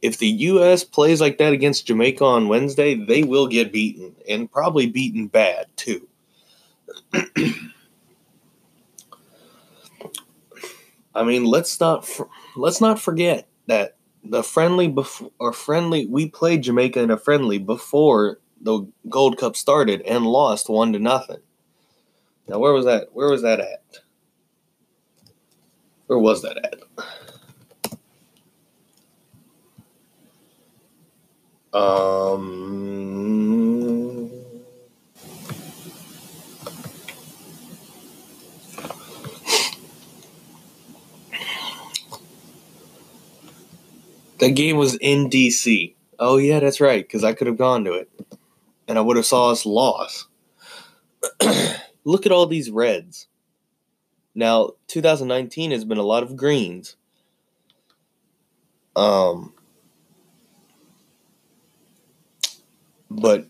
if 0.00 0.18
the 0.18 0.28
U.S. 0.28 0.84
plays 0.84 1.20
like 1.20 1.38
that 1.38 1.52
against 1.52 1.86
Jamaica 1.86 2.24
on 2.24 2.48
Wednesday, 2.48 2.94
they 2.94 3.22
will 3.22 3.46
get 3.46 3.72
beaten 3.72 4.16
and 4.28 4.50
probably 4.50 4.86
beaten 4.86 5.28
bad 5.28 5.66
too. 5.76 6.08
I 11.14 11.24
mean, 11.24 11.44
let's 11.44 11.78
not 11.80 12.08
let's 12.56 12.80
not 12.80 13.00
forget 13.00 13.48
that 13.66 13.96
the 14.24 14.42
friendly 14.42 14.88
before 14.88 15.30
or 15.38 15.52
friendly 15.52 16.06
we 16.06 16.28
played 16.28 16.62
Jamaica 16.62 17.00
in 17.00 17.10
a 17.10 17.18
friendly 17.18 17.58
before 17.58 18.38
the 18.60 18.86
Gold 19.08 19.38
Cup 19.38 19.56
started 19.56 20.02
and 20.02 20.26
lost 20.26 20.68
one 20.68 20.92
to 20.92 20.98
nothing. 20.98 21.40
Now, 22.48 22.58
where 22.58 22.72
was 22.72 22.84
that? 22.86 23.08
Where 23.12 23.28
was 23.28 23.42
that 23.42 23.60
at? 23.60 24.00
Where 26.06 26.18
was 26.18 26.42
that 26.42 26.58
at? 26.58 26.80
Um, 31.74 32.42
that 44.42 44.56
game 44.56 44.76
was 44.76 44.96
in 44.96 45.30
DC. 45.30 45.94
Oh 46.18 46.36
yeah, 46.36 46.58
that's 46.58 46.80
right. 46.80 47.04
Because 47.04 47.22
I 47.22 47.32
could 47.32 47.46
have 47.46 47.56
gone 47.56 47.84
to 47.84 47.92
it, 47.92 48.10
and 48.88 48.98
I 48.98 49.00
would 49.00 49.16
have 49.16 49.24
saw 49.24 49.52
us 49.52 49.64
lost. 49.64 50.26
Look 52.04 52.26
at 52.26 52.32
all 52.32 52.46
these 52.46 52.68
Reds. 52.68 53.28
Now, 54.34 54.70
2019 54.88 55.70
has 55.70 55.84
been 55.84 55.98
a 55.98 56.02
lot 56.02 56.24
of 56.24 56.36
greens. 56.36 56.96
Um, 58.96 59.54
but 63.08 63.46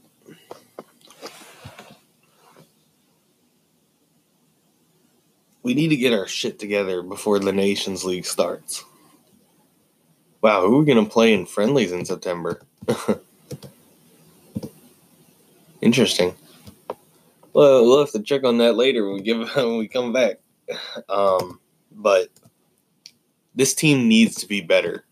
we 5.62 5.72
need 5.72 5.88
to 5.88 5.96
get 5.96 6.12
our 6.12 6.26
shit 6.26 6.58
together 6.58 7.02
before 7.02 7.38
the 7.38 7.52
Nations 7.52 8.04
League 8.04 8.26
starts. 8.26 8.84
Wow, 10.42 10.62
who 10.62 10.74
are 10.74 10.78
we 10.80 10.84
going 10.84 11.04
to 11.04 11.10
play 11.10 11.32
in 11.32 11.46
friendlies 11.46 11.92
in 11.92 12.04
September? 12.04 12.60
Interesting. 15.80 16.34
Well, 17.52 17.84
we'll 17.84 18.00
have 18.00 18.10
to 18.12 18.22
check 18.22 18.42
on 18.42 18.58
that 18.58 18.74
later 18.74 19.06
when 19.06 19.14
we 19.14 19.22
give 19.22 19.48
when 19.56 19.78
we 19.78 19.86
come 19.88 20.12
back. 20.12 20.40
Um, 21.08 21.60
but 21.92 22.28
this 23.54 23.72
team 23.74 24.08
needs 24.08 24.34
to 24.36 24.48
be 24.48 24.60
better. 24.60 25.04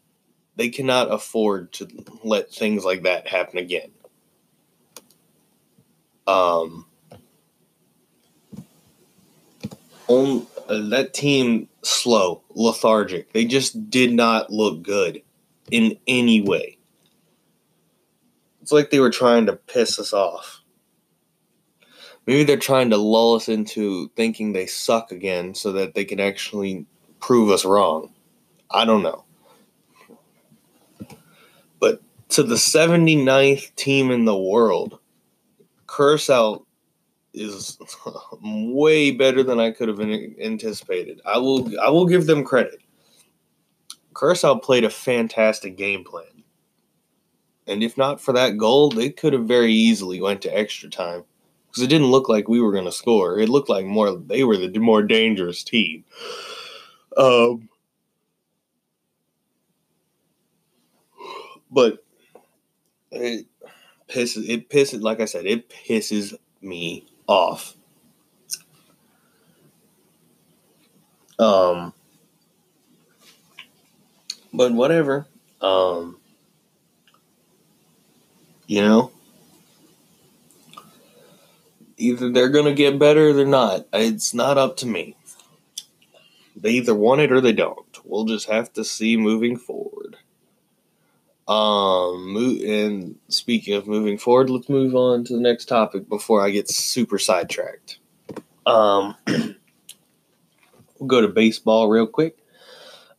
They 0.57 0.69
cannot 0.69 1.13
afford 1.13 1.73
to 1.75 1.89
let 2.25 2.53
things 2.53 2.85
like 2.85 3.05
that 3.05 3.29
happen 3.29 3.59
again. 3.59 3.93
Um, 6.27 6.87
on, 10.09 10.47
uh, 10.69 10.89
that 10.91 11.15
team 11.15 11.70
slow, 11.83 12.43
lethargic. 12.51 13.33
They 13.33 13.45
just 13.45 13.91
did 13.91 14.13
not 14.13 14.51
look 14.51 14.83
good 14.83 15.23
in 15.71 15.99
any 16.07 16.41
way. 16.41 16.79
It's 18.63 18.73
like 18.73 18.91
they 18.91 19.01
were 19.01 19.11
trying 19.11 19.47
to 19.47 19.55
piss 19.55 19.99
us 19.99 20.13
off. 20.13 20.61
Maybe 22.27 22.45
they're 22.45 22.57
trying 22.57 22.91
to 22.91 22.97
lull 22.97 23.35
us 23.35 23.49
into 23.49 24.09
thinking 24.15 24.53
they 24.53 24.67
suck 24.67 25.11
again 25.11 25.55
so 25.55 25.73
that 25.73 25.95
they 25.95 26.05
can 26.05 26.21
actually 26.21 26.87
prove 27.19 27.51
us 27.51 27.65
wrong. 27.65 28.13
I 28.71 28.85
don't 28.85 29.03
know. 29.03 29.25
But 31.81 32.03
to 32.31 32.43
the 32.43 32.57
79th 32.57 33.75
team 33.75 34.11
in 34.11 34.27
the 34.27 34.37
world, 34.37 34.99
Curacao 35.89 36.65
is 37.33 37.79
way 38.43 39.11
better 39.11 39.43
than 39.43 39.61
I 39.61 39.71
could 39.71 39.89
have 39.89 40.01
anticipated. 40.01 41.21
I 41.25 41.39
will 41.39 41.71
I 41.81 41.89
will 41.91 42.07
give 42.07 42.27
them 42.27 42.45
credit. 42.45 42.81
Curacao 44.17 44.57
played 44.57 44.85
a 44.85 44.91
fantastic 44.91 45.77
game 45.77 46.05
plan. 46.05 46.25
And 47.67 47.83
if 47.83 47.97
not 47.97 48.21
for 48.21 48.33
that 48.33 48.57
goal, 48.57 48.91
they 48.91 49.11
could 49.11 49.33
have 49.33 49.45
very 49.45 49.73
easily 49.73 50.21
went 50.21 50.43
to 50.43 50.57
extra 50.57 50.91
time 50.91 51.25
because 51.69 51.83
it 51.83 51.89
didn't 51.89 52.11
look 52.11 52.29
like 52.29 52.49
we 52.49 52.61
were 52.61 52.73
going 52.73 52.85
to 52.85 52.93
score. 52.93 53.39
It 53.39 53.49
looked 53.49 53.69
like 53.69 53.87
more 53.87 54.13
they 54.17 54.45
were 54.45 54.57
the 54.57 54.79
more 54.79 55.03
dangerous 55.03 55.63
team. 55.63 56.05
Um, 57.17 57.69
but 61.71 62.05
it 63.13 63.47
pisses 64.09 64.49
it 64.49 64.69
pisses 64.69 65.03
like 65.03 65.21
I 65.21 65.25
said 65.25 65.47
it 65.47 65.71
pisses 65.71 66.35
me 66.61 67.10
off. 67.31 67.75
Um, 71.39 71.95
but 74.53 74.73
whatever. 74.73 75.27
Um, 75.61 76.19
you 78.67 78.83
know 78.83 79.11
either 82.01 82.31
they're 82.31 82.49
going 82.49 82.65
to 82.65 82.75
get 82.75 82.99
better 82.99 83.29
or 83.29 83.33
they're 83.33 83.47
not. 83.47 83.87
It's 83.93 84.35
not 84.35 84.59
up 84.59 84.77
to 84.79 84.87
me. 84.87 85.17
They 86.57 86.71
either 86.71 86.95
want 86.95 87.21
it 87.21 87.31
or 87.31 87.41
they 87.41 87.53
don't. 87.53 87.99
We'll 88.05 88.25
just 88.25 88.49
have 88.49 88.73
to 88.75 88.85
see 88.85 89.17
moving 89.17 89.57
forward. 89.57 90.00
Um, 91.51 92.37
and 92.65 93.17
speaking 93.29 93.75
of 93.75 93.89
moving 93.89 94.19
forward, 94.19 94.51
let's 94.51 94.69
move 94.69 94.95
on 94.95 95.25
to 95.25 95.35
the 95.35 95.41
next 95.41 95.65
topic 95.65 96.09
before 96.09 96.45
I 96.45 96.51
get 96.51 96.71
super 96.71 97.19
sidetracked. 97.19 97.99
Um, 98.67 99.17
we'll 99.27 99.55
go 101.07 101.21
to 101.21 101.29
baseball 101.29 101.89
real 101.89 102.07
quick. 102.07 102.39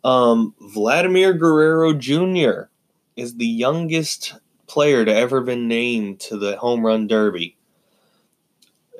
Um, 0.04 0.56
Vladimir 0.62 1.34
Guerrero 1.34 1.94
Jr. 1.94 2.70
is 3.18 3.36
the 3.36 3.46
youngest 3.46 4.36
player 4.66 5.04
to 5.04 5.14
ever 5.14 5.42
been 5.42 5.68
named 5.68 6.22
to 6.22 6.38
the 6.38 6.56
home 6.56 6.86
run 6.86 7.08
derby 7.08 7.58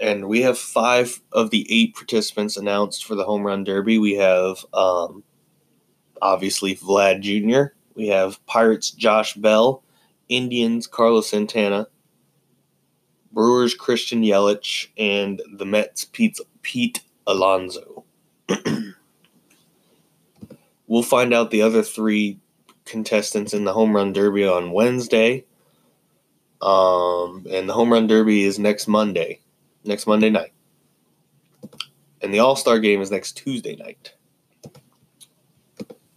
and 0.02 0.28
we 0.28 0.42
have 0.42 0.58
five 0.58 1.22
of 1.32 1.52
the 1.52 1.66
eight 1.70 1.96
participants 1.96 2.58
announced 2.58 3.06
for 3.06 3.14
the 3.14 3.24
home 3.24 3.46
run 3.46 3.64
derby. 3.64 4.00
We 4.00 4.16
have 4.16 4.66
um, 4.74 5.24
obviously 6.22 6.76
Vlad 6.76 7.22
Jr. 7.22 7.76
We 7.96 8.08
have 8.08 8.46
Pirates 8.46 8.92
Josh 8.92 9.36
Bell, 9.36 9.84
Indians 10.30 10.88
Carlos 10.88 11.30
Santana, 11.30 11.88
Brewers 13.32 13.74
Christian 13.74 14.24
Yelich, 14.24 14.88
and 14.98 15.42
the 15.54 15.66
Mets 15.66 16.06
Pete, 16.06 16.40
Pete 16.62 17.02
Alonso. 17.28 18.04
we'll 20.88 21.04
find 21.04 21.34
out 21.34 21.52
the 21.52 21.62
other 21.62 21.84
three 21.84 22.40
contestants 22.86 23.54
in 23.54 23.64
the 23.64 23.74
home 23.74 23.96
run 23.96 24.14
derby 24.14 24.46
on 24.46 24.72
Wednesday. 24.72 25.46
Um, 26.62 27.46
and 27.50 27.68
the 27.68 27.74
home 27.74 27.92
run 27.92 28.08
derby 28.08 28.44
is 28.44 28.60
next 28.60 28.88
Monday 28.88 29.42
next 29.84 30.08
Monday 30.08 30.30
night. 30.30 30.54
And 32.22 32.34
the 32.34 32.40
All 32.40 32.56
Star 32.56 32.80
game 32.80 33.02
is 33.02 33.12
next 33.12 33.34
Tuesday 33.34 33.76
night. 33.76 34.14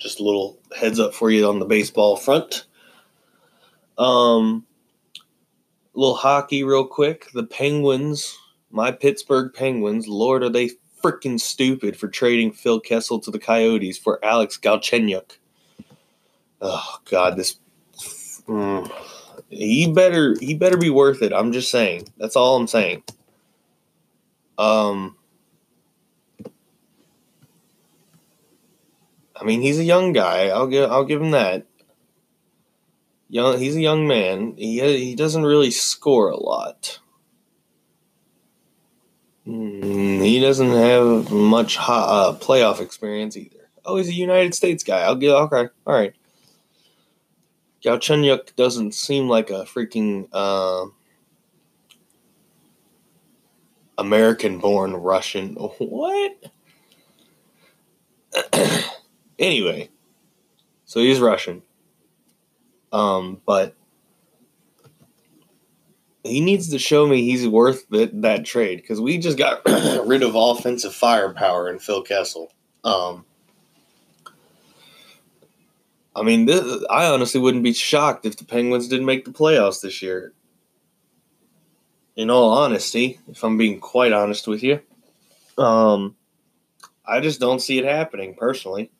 Just 0.05 0.21
a 0.21 0.23
little 0.23 0.59
heads 0.77 1.01
up 1.01 1.14
for 1.14 1.31
you 1.31 1.49
on 1.49 1.61
the 1.61 1.64
baseball 1.64 2.14
front. 2.14 2.67
Um, 3.97 4.67
a 5.95 5.99
little 5.99 6.14
hockey, 6.14 6.62
real 6.62 6.87
quick. 6.87 7.31
The 7.33 7.45
Penguins, 7.45 8.37
my 8.71 8.93
Pittsburgh 8.93 9.51
Penguins, 9.55 10.07
Lord, 10.07 10.43
are 10.43 10.51
they 10.51 10.73
freaking 11.03 11.40
stupid 11.40 11.97
for 11.97 12.07
trading 12.07 12.53
Phil 12.53 12.81
Kessel 12.81 13.19
to 13.21 13.31
the 13.31 13.38
Coyotes 13.38 13.97
for 13.97 14.23
Alex 14.23 14.59
Galchenyuk. 14.59 15.38
Oh 16.61 16.99
God, 17.11 17.37
this 17.38 17.59
mm, 18.47 18.90
he 19.49 19.90
better 19.90 20.37
he 20.38 20.53
better 20.53 20.77
be 20.77 20.90
worth 20.90 21.23
it. 21.23 21.33
I'm 21.33 21.51
just 21.53 21.71
saying. 21.71 22.09
That's 22.19 22.37
all 22.37 22.57
I'm 22.57 22.67
saying. 22.67 23.05
Um, 24.59 25.17
I 29.44 29.46
mean, 29.46 29.61
he's 29.61 29.78
a 29.78 29.85
young 29.85 30.14
guy. 30.14 30.48
I'll 30.48 30.66
give 30.66 30.90
I'll 30.90 31.04
give 31.04 31.20
him 31.20 31.33
that. 31.33 31.66
Young, 33.28 33.59
he's 33.59 33.76
a 33.76 33.80
young 33.80 34.09
man. 34.09 34.54
He 34.57 34.80
he 34.80 35.14
doesn't 35.14 35.44
really 35.44 35.70
score 35.70 36.30
a 36.30 36.37
lot. 36.38 36.98
Mm, 39.46 40.24
he 40.24 40.40
doesn't 40.40 40.70
have 40.70 41.30
much 41.30 41.76
uh, 41.78 42.33
playoff 42.40 42.80
experience 42.80 43.37
either. 43.37 43.68
Oh, 43.85 43.98
he's 43.98 44.09
a 44.09 44.14
United 44.14 44.54
States 44.54 44.83
guy. 44.83 45.00
I'll 45.00 45.14
get 45.14 45.35
okay. 45.35 45.68
All 45.87 45.94
right. 45.94 46.14
Galchenyuk 47.85 48.57
doesn't 48.57 48.94
seem 48.94 49.28
like 49.28 49.50
a 49.50 49.64
freaking 49.64 50.26
uh, 50.33 50.87
American-born 53.98 54.94
Russian. 54.94 55.57
What? 55.57 56.33
anyway, 59.38 59.90
so 60.85 61.01
he's 61.01 61.20
Russian. 61.20 61.62
Um, 62.92 63.40
but 63.44 63.75
he 66.23 66.40
needs 66.40 66.70
to 66.70 66.79
show 66.79 67.07
me 67.07 67.23
he's 67.23 67.47
worth 67.47 67.88
that, 67.90 68.23
that 68.23 68.44
trade 68.44 68.81
because 68.81 69.01
we 69.01 69.18
just 69.18 69.37
got 69.37 69.62
rid 70.07 70.23
of 70.23 70.35
offensive 70.35 70.94
firepower 70.94 71.68
in 71.70 71.79
Phil 71.79 72.03
Kessel. 72.03 72.53
Um, 72.83 73.25
I 76.16 76.23
mean, 76.23 76.47
this, 76.47 76.85
I 76.88 77.07
honestly 77.07 77.40
wouldn't 77.40 77.64
be 77.64 77.73
shocked 77.73 78.25
if 78.25 78.37
the 78.37 78.44
Penguins 78.44 78.88
didn't 78.88 79.07
make 79.07 79.25
the 79.25 79.33
playoffs 79.33 79.81
this 79.81 80.01
year. 80.01 80.33
In 82.16 82.31
all 82.31 82.53
honesty, 82.53 83.18
if 83.29 83.42
I'm 83.42 83.59
being 83.59 83.81
quite 83.81 84.12
honest 84.12 84.47
with 84.47 84.62
you, 84.62 84.81
um, 85.59 86.14
I 87.05 87.20
just 87.20 87.40
don't 87.40 87.59
see 87.59 87.79
it 87.79 87.85
happening 87.85 88.35
personally. 88.35 88.92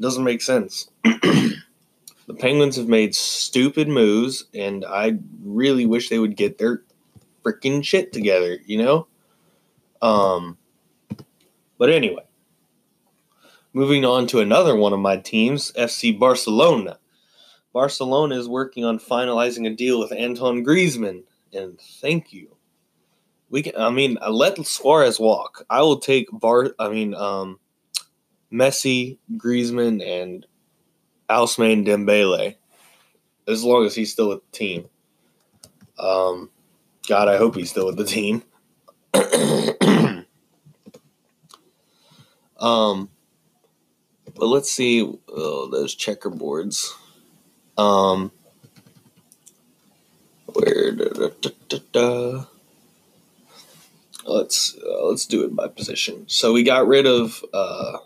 Doesn't 0.00 0.24
make 0.24 0.40
sense. 0.40 0.88
the 1.04 2.34
Penguins 2.38 2.76
have 2.76 2.88
made 2.88 3.14
stupid 3.14 3.86
moves, 3.86 4.46
and 4.54 4.84
I 4.84 5.18
really 5.42 5.84
wish 5.84 6.08
they 6.08 6.18
would 6.18 6.36
get 6.36 6.58
their 6.58 6.82
freaking 7.44 7.84
shit 7.84 8.12
together, 8.12 8.58
you 8.64 8.78
know? 8.78 9.06
Um, 10.00 10.56
but 11.76 11.90
anyway, 11.90 12.24
moving 13.74 14.04
on 14.06 14.26
to 14.28 14.40
another 14.40 14.74
one 14.74 14.94
of 14.94 15.00
my 15.00 15.18
teams, 15.18 15.72
FC 15.72 16.18
Barcelona. 16.18 16.98
Barcelona 17.72 18.36
is 18.36 18.48
working 18.48 18.84
on 18.84 18.98
finalizing 18.98 19.66
a 19.66 19.74
deal 19.74 19.98
with 19.98 20.12
Anton 20.12 20.64
Griezmann, 20.64 21.24
and 21.52 21.78
thank 21.78 22.32
you. 22.32 22.56
We 23.50 23.62
can, 23.62 23.76
I 23.76 23.90
mean, 23.90 24.16
let 24.30 24.64
Suarez 24.66 25.20
walk. 25.20 25.64
I 25.68 25.82
will 25.82 25.98
take 25.98 26.28
Bar. 26.32 26.74
I 26.78 26.88
mean, 26.88 27.14
um, 27.14 27.58
Messi, 28.52 29.18
Griezmann, 29.36 30.04
and 30.04 30.46
Ousmane 31.28 31.86
Dembele, 31.86 32.56
as 33.46 33.62
long 33.62 33.86
as 33.86 33.94
he's 33.94 34.12
still 34.12 34.28
with 34.28 34.40
the 34.50 34.58
team. 34.58 34.88
Um, 35.98 36.50
God, 37.08 37.28
I 37.28 37.36
hope 37.36 37.54
he's 37.54 37.70
still 37.70 37.86
with 37.86 37.96
the 37.96 38.04
team. 38.04 38.42
um, 42.58 43.10
but 44.34 44.46
let's 44.46 44.70
see. 44.70 45.02
Oh, 45.28 45.68
those 45.70 45.94
checkerboards. 45.94 46.88
Um, 47.76 48.32
where? 50.46 50.92
Da, 50.92 51.28
da, 51.68 51.78
da, 51.92 52.44
let's 54.26 54.76
uh, 54.84 55.06
let's 55.06 55.26
do 55.26 55.44
it 55.44 55.54
by 55.54 55.68
position. 55.68 56.24
So 56.28 56.52
we 56.52 56.62
got 56.62 56.86
rid 56.86 57.06
of. 57.06 57.44
Uh, 57.52 57.98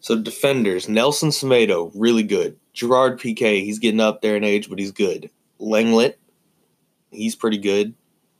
So 0.00 0.18
defenders, 0.18 0.88
Nelson 0.88 1.28
Semedo, 1.28 1.92
really 1.94 2.22
good. 2.22 2.58
Gerard 2.72 3.20
Piqué, 3.20 3.62
he's 3.62 3.78
getting 3.78 4.00
up 4.00 4.22
there 4.22 4.36
in 4.36 4.44
age, 4.44 4.70
but 4.70 4.78
he's 4.78 4.92
good. 4.92 5.30
Lenglet, 5.60 6.14
he's 7.10 7.36
pretty 7.36 7.58
good. 7.58 7.94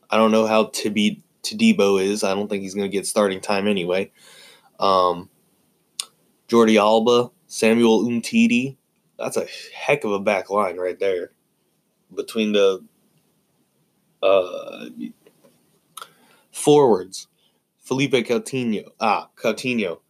I 0.09 0.17
don't 0.17 0.31
know 0.31 0.47
how 0.47 0.65
Tibi 0.65 1.21
Todibo 1.43 2.01
is. 2.01 2.23
I 2.23 2.33
don't 2.33 2.47
think 2.47 2.63
he's 2.63 2.73
going 2.73 2.89
to 2.89 2.97
get 2.97 3.05
starting 3.05 3.41
time 3.41 3.67
anyway. 3.67 4.11
Um, 4.79 5.29
Jordi 6.47 6.79
Alba, 6.79 7.31
Samuel 7.47 8.03
Umtiti, 8.03 8.75
that's 9.17 9.37
a 9.37 9.45
heck 9.73 10.03
of 10.03 10.11
a 10.11 10.19
back 10.19 10.49
line 10.49 10.77
right 10.77 10.99
there. 10.99 11.31
Between 12.13 12.51
the 12.51 12.83
uh, 14.21 14.85
forwards, 16.51 17.27
Philippe 17.79 18.23
Coutinho, 18.23 18.89
ah, 18.99 19.29
Coutinho, 19.37 20.00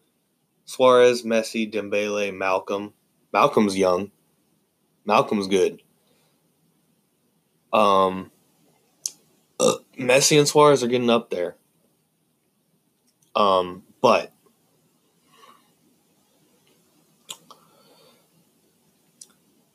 Suarez, 0.71 1.23
Messi, 1.23 1.69
Dembele, 1.69 2.31
Malcom. 2.31 2.93
Malcom's 3.33 3.77
young. 3.77 4.09
Malcom's 5.05 5.47
good. 5.47 5.81
Um, 7.73 8.31
uh, 9.59 9.75
Messi 9.99 10.37
and 10.37 10.47
Suarez 10.47 10.81
are 10.81 10.87
getting 10.87 11.09
up 11.09 11.29
there. 11.29 11.57
Um, 13.35 13.83
but 14.01 14.31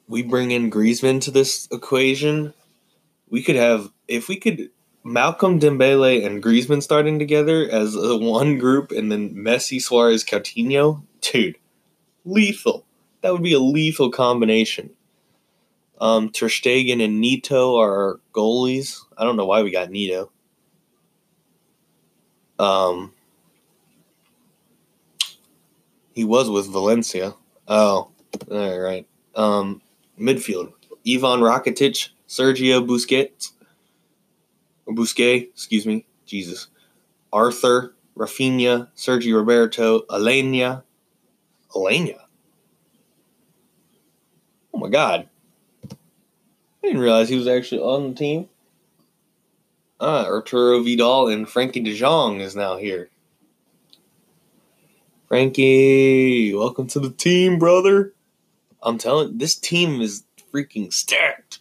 we 0.09 0.23
bring 0.23 0.51
in 0.51 0.71
Griezmann 0.71 1.21
to 1.25 1.31
this 1.31 1.69
equation. 1.71 2.55
We 3.29 3.43
could 3.43 3.57
have 3.57 3.91
if 4.09 4.29
we 4.29 4.37
could 4.37 4.71
Malcom 5.07 5.61
Dembele 5.61 6.27
and 6.27 6.43
Griezmann 6.43 6.83
starting 6.83 7.21
together 7.21 7.69
as 7.71 7.95
a 7.95 8.17
one 8.17 8.59
group, 8.59 8.91
and 8.91 9.13
then 9.13 9.35
Messi, 9.35 9.81
Suarez, 9.81 10.25
Coutinho, 10.25 11.05
dude, 11.21 11.59
lethal. 12.25 12.85
That 13.21 13.33
would 13.33 13.43
be 13.43 13.53
a 13.53 13.61
lethal 13.61 14.11
combination. 14.11 14.91
Um, 16.01 16.31
Ter 16.31 16.49
Stegen 16.49 17.03
and 17.03 17.21
Neto 17.21 17.79
are 17.81 18.21
goalies. 18.35 19.01
I 19.17 19.25
don't 19.25 19.37
know 19.37 19.47
why 19.47 19.63
we 19.63 19.71
got 19.71 19.91
Neto. 19.91 20.31
Um, 22.59 23.15
he 26.15 26.25
was 26.25 26.51
with 26.51 26.67
Valencia. 26.67 27.35
Oh, 27.69 28.11
all 28.51 28.79
right. 28.81 29.07
Um, 29.37 29.83
midfield: 30.19 30.73
Ivan 31.07 31.41
Rakitic, 31.41 32.09
Sergio 32.29 32.85
Busquets, 32.85 33.53
Busquet, 34.95 35.49
excuse 35.49 35.87
me, 35.87 36.07
Jesus, 36.27 36.69
Arthur, 37.33 37.95
Rafinha, 38.17 38.89
Sergio 38.97 39.37
Roberto, 39.37 40.01
Aleñá, 40.09 40.83
Aleñá. 41.75 42.19
Oh 44.73 44.79
my 44.79 44.89
God. 44.89 45.29
I 45.91 46.89
didn't 46.89 47.01
realize 47.01 47.29
he 47.29 47.37
was 47.37 47.49
actually 47.49 47.81
on 47.81 48.11
the 48.11 48.15
team. 48.15 48.49
Ah, 49.99 50.27
Arturo 50.27 50.83
Vidal 50.83 51.29
and 51.29 51.47
Frenkie 51.47 51.83
de 51.83 51.95
Jong 51.95 52.41
is 52.41 52.55
now 52.55 52.77
here. 52.77 53.11
Frenkie, 55.31 56.57
welcome 56.57 56.87
to 56.89 57.01
the 57.01 57.11
team, 57.11 57.59
brother. 57.59 58.13
I'm 58.83 58.99
telling 58.99 59.39
this 59.39 59.57
team 59.57 60.01
is 60.01 60.25
freaking 60.53 60.93
stacked 60.93 61.61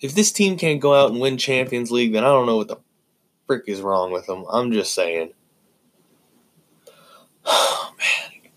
if 0.00 0.14
this 0.14 0.32
team 0.32 0.56
can't 0.58 0.80
go 0.80 0.94
out 0.94 1.10
and 1.10 1.20
win 1.20 1.38
Champions 1.38 1.90
League, 1.90 2.12
then 2.12 2.24
I 2.24 2.28
don't 2.28 2.46
know 2.46 2.56
what 2.56 2.68
the 2.68 2.78
frick 3.46 3.64
is 3.66 3.80
wrong 3.80 4.12
with 4.12 4.26
them. 4.26 4.44
I'm 4.50 4.72
just 4.72 4.94
saying. 4.94 5.32
Oh, 7.48 7.94
man. 7.96 8.50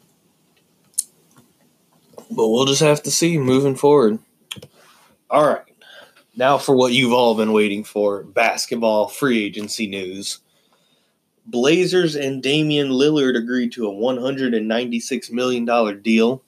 But 2.32 2.50
we'll 2.50 2.66
just 2.66 2.82
have 2.82 3.04
to 3.04 3.12
see 3.12 3.38
moving 3.38 3.76
forward. 3.76 4.18
All 5.30 5.46
right. 5.46 5.64
Now 6.36 6.58
for 6.58 6.76
what 6.76 6.94
you've 6.94 7.14
all 7.14 7.36
been 7.36 7.54
waiting 7.54 7.84
for 7.84 8.24
basketball 8.24 9.08
free 9.08 9.44
agency 9.44 9.86
news. 9.88 10.40
Blazers 11.46 12.16
and 12.16 12.42
Damian 12.42 12.90
Lillard 12.90 13.36
agreed 13.36 13.72
to 13.74 13.88
a 13.88 13.94
$196 13.94 15.32
million 15.32 16.02
deal. 16.02 16.44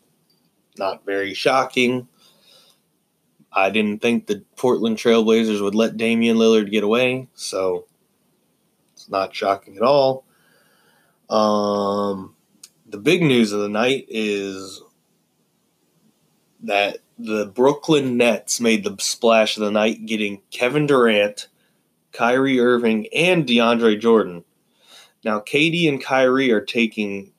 Not 0.78 1.06
very 1.06 1.34
shocking. 1.34 2.08
I 3.54 3.70
didn't 3.70 4.02
think 4.02 4.28
the 4.28 4.44
Portland 4.56 4.98
Trailblazers 4.98 5.62
would 5.62 5.76
let 5.76 5.98
Damian 5.98 6.38
Lillard 6.38 6.72
get 6.72 6.84
away, 6.84 7.28
so 7.36 7.86
It's 8.94 9.10
not 9.10 9.36
shocking 9.36 9.76
at 9.78 9.84
all. 9.84 10.26
Um, 11.30 12.36
the 12.86 12.98
big 12.98 13.22
news 13.22 13.52
of 13.52 13.62
the 13.62 13.70
night 13.70 14.06
is 14.10 14.82
that 16.64 16.98
the 17.18 17.46
Brooklyn 17.46 18.18
Nets 18.18 18.60
made 18.60 18.84
the 18.84 18.96
splash 19.00 19.58
of 19.58 19.64
the 19.64 19.72
night, 19.72 20.06
getting 20.06 20.42
Kevin 20.52 20.88
Durant, 20.88 21.48
Kyrie 22.12 22.60
Irving, 22.60 23.08
and 23.14 23.46
DeAndre 23.46 24.00
Jordan. 24.00 24.44
Now, 25.24 25.40
KD 25.40 25.88
and 25.88 26.04
Kyrie 26.04 26.52
are 26.52 26.62
taking 26.62 27.32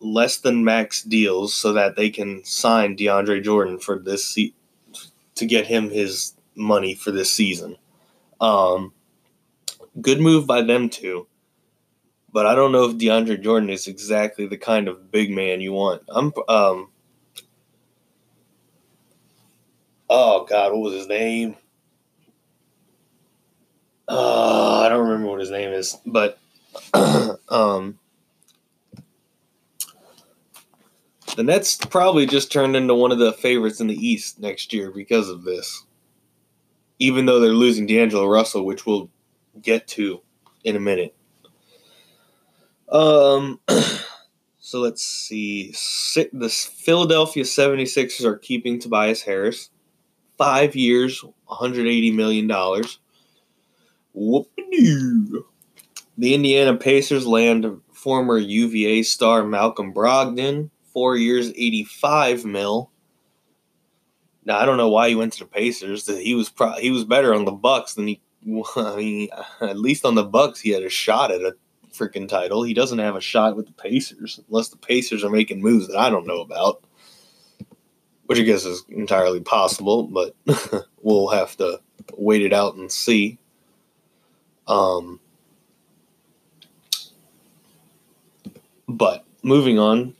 less 0.00 0.36
than 0.38 0.64
max 0.64 1.02
deals 1.02 1.54
so 1.54 1.72
that 1.72 1.96
they 1.96 2.10
can 2.10 2.44
sign 2.44 2.96
DeAndre 2.96 3.42
Jordan 3.42 3.78
for 3.78 3.98
this 3.98 4.24
se- 4.26 4.54
to 5.38 5.46
get 5.46 5.66
him 5.66 5.90
his 5.90 6.34
money 6.54 6.94
for 6.94 7.10
this 7.10 7.30
season. 7.30 7.76
Um, 8.40 8.92
good 10.00 10.20
move 10.20 10.46
by 10.46 10.62
them 10.62 10.88
two. 10.88 11.26
But 12.30 12.46
I 12.46 12.54
don't 12.54 12.72
know 12.72 12.84
if 12.84 12.96
DeAndre 12.96 13.42
Jordan 13.42 13.70
is 13.70 13.86
exactly 13.86 14.46
the 14.46 14.58
kind 14.58 14.86
of 14.86 15.10
big 15.10 15.30
man 15.30 15.60
you 15.60 15.72
want. 15.72 16.02
I'm 16.08 16.32
um 16.48 16.88
Oh 20.10 20.44
God, 20.44 20.72
what 20.72 20.80
was 20.80 20.94
his 20.94 21.06
name? 21.08 21.56
Uh, 24.08 24.80
I 24.84 24.88
don't 24.88 25.06
remember 25.06 25.30
what 25.30 25.40
his 25.40 25.50
name 25.50 25.70
is, 25.70 25.98
but 26.06 26.38
um, 27.48 27.98
the 31.38 31.44
Nets 31.44 31.76
probably 31.76 32.26
just 32.26 32.50
turned 32.50 32.74
into 32.74 32.96
one 32.96 33.12
of 33.12 33.20
the 33.20 33.32
favorites 33.32 33.80
in 33.80 33.86
the 33.86 33.94
East 33.94 34.40
next 34.40 34.72
year 34.72 34.90
because 34.90 35.28
of 35.28 35.44
this. 35.44 35.84
Even 36.98 37.26
though 37.26 37.38
they're 37.38 37.50
losing 37.50 37.86
D'Angelo 37.86 38.26
Russell, 38.26 38.66
which 38.66 38.84
we'll 38.84 39.08
get 39.62 39.86
to 39.86 40.20
in 40.64 40.74
a 40.74 40.80
minute. 40.80 41.14
Um, 42.88 43.60
so 44.58 44.80
let's 44.80 45.04
see. 45.04 45.68
The 46.32 46.48
Philadelphia 46.50 47.44
76ers 47.44 48.24
are 48.24 48.36
keeping 48.36 48.80
Tobias 48.80 49.22
Harris 49.22 49.70
five 50.38 50.74
years, 50.74 51.24
$180 51.48 52.14
million. 52.16 52.48
Whoop-a-doo. 54.12 55.46
The 56.18 56.34
Indiana 56.34 56.76
Pacers 56.76 57.28
land 57.28 57.80
former 57.92 58.38
UVA 58.38 59.04
star 59.04 59.44
Malcolm 59.44 59.94
Brogdon, 59.94 60.70
four 60.98 61.16
years, 61.16 61.50
85 61.50 62.44
mil. 62.44 62.90
Now 64.44 64.58
I 64.58 64.64
don't 64.64 64.78
know 64.78 64.88
why 64.88 65.08
he 65.08 65.14
went 65.14 65.32
to 65.34 65.40
the 65.40 65.44
Pacers. 65.44 66.08
He 66.08 66.34
was 66.34 66.48
pro- 66.48 66.72
he 66.72 66.90
was 66.90 67.04
better 67.04 67.32
on 67.32 67.44
the 67.44 67.52
Bucks 67.52 67.94
than 67.94 68.08
he. 68.08 68.20
I 68.76 68.96
mean, 68.96 69.28
at 69.60 69.78
least 69.78 70.04
on 70.04 70.16
the 70.16 70.24
Bucks, 70.24 70.58
he 70.60 70.70
had 70.70 70.82
a 70.82 70.88
shot 70.88 71.30
at 71.30 71.42
a 71.42 71.54
freaking 71.92 72.28
title. 72.28 72.64
He 72.64 72.74
doesn't 72.74 72.98
have 72.98 73.14
a 73.14 73.20
shot 73.20 73.54
with 73.56 73.66
the 73.66 73.72
Pacers 73.72 74.40
unless 74.48 74.70
the 74.70 74.76
Pacers 74.76 75.22
are 75.22 75.30
making 75.30 75.60
moves 75.60 75.86
that 75.86 75.96
I 75.96 76.10
don't 76.10 76.26
know 76.26 76.40
about 76.40 76.82
which 78.26 78.38
I 78.38 78.42
guess 78.42 78.66
is 78.66 78.84
entirely 78.90 79.40
possible, 79.40 80.02
but 80.02 80.36
we'll 81.00 81.28
have 81.28 81.56
to 81.56 81.80
wait 82.18 82.42
it 82.42 82.52
out 82.52 82.74
and 82.74 82.92
see. 82.92 83.38
Um, 84.66 85.18
but 88.86 89.24
moving 89.42 89.78
on, 89.78 90.14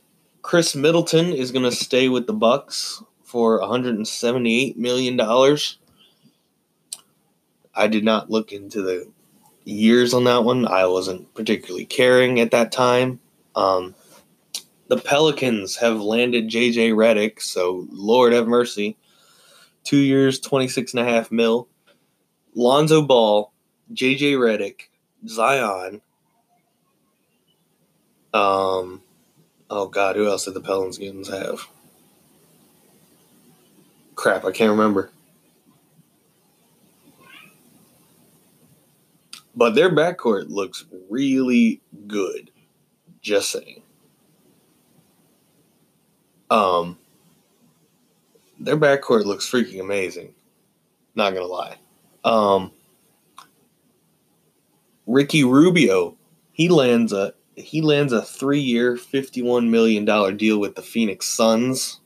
Khris 0.49 0.75
Middleton 0.75 1.31
is 1.31 1.51
going 1.51 1.63
to 1.65 1.71
stay 1.71 2.09
with 2.09 2.25
the 2.25 2.33
Bucks 2.33 3.03
for 3.23 3.59
178 3.59 4.79
million 4.79 5.15
dollars. 5.15 5.77
I 7.75 7.85
did 7.85 8.03
not 8.03 8.31
look 8.31 8.51
into 8.51 8.81
the 8.81 9.11
years 9.63 10.11
on 10.11 10.23
that 10.23 10.43
one. 10.43 10.67
I 10.67 10.87
wasn't 10.87 11.31
particularly 11.35 11.85
caring 11.85 12.39
at 12.39 12.49
that 12.49 12.71
time. 12.71 13.19
Um, 13.55 13.93
the 14.87 14.97
Pelicans 14.97 15.75
have 15.75 16.01
landed 16.01 16.49
JJ 16.49 16.93
Redick, 16.93 17.43
so 17.43 17.85
Lord 17.91 18.33
have 18.33 18.47
mercy. 18.47 18.97
Two 19.83 19.97
years, 19.97 20.39
26 20.39 20.95
and 20.95 21.07
a 21.07 21.11
half 21.11 21.31
mil. 21.31 21.67
Lonzo 22.55 23.03
Ball, 23.03 23.53
JJ 23.93 24.33
Redick, 24.33 24.87
Zion. 25.27 26.01
Um, 28.33 29.03
oh 29.69 29.87
God, 29.87 30.15
who 30.15 30.27
else 30.27 30.45
did 30.45 30.53
the 30.53 30.61
Pelicans 30.61 31.29
have? 31.29 31.67
Crap, 34.15 34.45
I 34.45 34.51
can't 34.51 34.71
remember. 34.71 35.11
But 39.55 39.75
their 39.75 39.93
backcourt 39.93 40.49
looks 40.49 40.85
really 41.09 41.81
good. 42.07 42.51
Just 43.21 43.51
saying. 43.51 43.81
Um, 46.49 46.97
their 48.59 48.77
backcourt 48.77 49.25
looks 49.25 49.49
freaking 49.49 49.81
amazing. 49.81 50.33
Not 51.15 51.33
gonna 51.33 51.45
lie. 51.45 51.77
Um, 52.23 52.71
Ricky 55.05 55.43
Rubio, 55.43 56.15
he 56.53 56.69
lands 56.69 57.13
a 57.13 57.33
he 57.59 57.81
lands 57.81 58.13
a 58.13 58.21
three 58.21 58.59
year, 58.59 58.97
fifty 58.97 59.41
one 59.41 59.69
million 59.71 60.05
dollar 60.05 60.31
deal 60.31 60.59
with 60.59 60.75
the 60.75 60.81
Phoenix 60.81 61.25
Suns. 61.25 61.99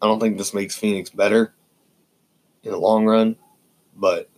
I 0.00 0.06
don't 0.06 0.20
think 0.20 0.38
this 0.38 0.54
makes 0.54 0.76
Phoenix 0.76 1.10
better 1.10 1.54
in 2.62 2.70
the 2.70 2.78
long 2.78 3.06
run, 3.06 3.36
but 3.96 4.28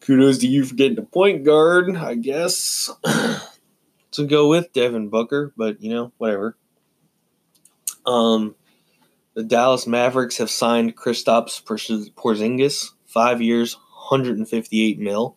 kudos 0.00 0.38
to 0.38 0.46
you 0.46 0.64
for 0.64 0.74
getting 0.74 0.98
a 0.98 1.02
point 1.02 1.44
guard, 1.44 1.96
I 1.96 2.14
guess. 2.14 2.90
to 4.12 4.26
go 4.26 4.48
with 4.48 4.72
Devin 4.72 5.08
Booker, 5.08 5.52
but 5.56 5.82
you 5.82 5.90
know, 5.90 6.12
whatever. 6.18 6.56
Um, 8.06 8.54
the 9.34 9.42
Dallas 9.42 9.86
Mavericks 9.86 10.36
have 10.38 10.50
signed 10.50 10.96
Kristaps 10.96 11.62
Porzingis, 12.14 12.90
five 13.06 13.42
years, 13.42 13.74
158 13.74 15.00
mil. 15.00 15.36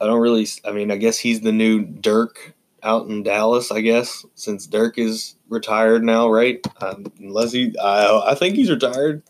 I 0.00 0.06
don't 0.06 0.20
really. 0.20 0.46
I 0.64 0.72
mean, 0.72 0.90
I 0.90 0.96
guess 0.96 1.18
he's 1.18 1.40
the 1.40 1.52
new 1.52 1.84
Dirk 1.84 2.54
out 2.82 3.08
in 3.08 3.22
Dallas. 3.22 3.70
I 3.70 3.80
guess 3.80 4.24
since 4.34 4.66
Dirk 4.66 4.98
is 4.98 5.36
retired 5.48 6.02
now, 6.02 6.30
right? 6.30 6.64
Um, 6.80 7.12
unless 7.18 7.52
he, 7.52 7.74
I, 7.78 8.30
I 8.30 8.34
think 8.34 8.56
he's 8.56 8.70
retired. 8.70 9.22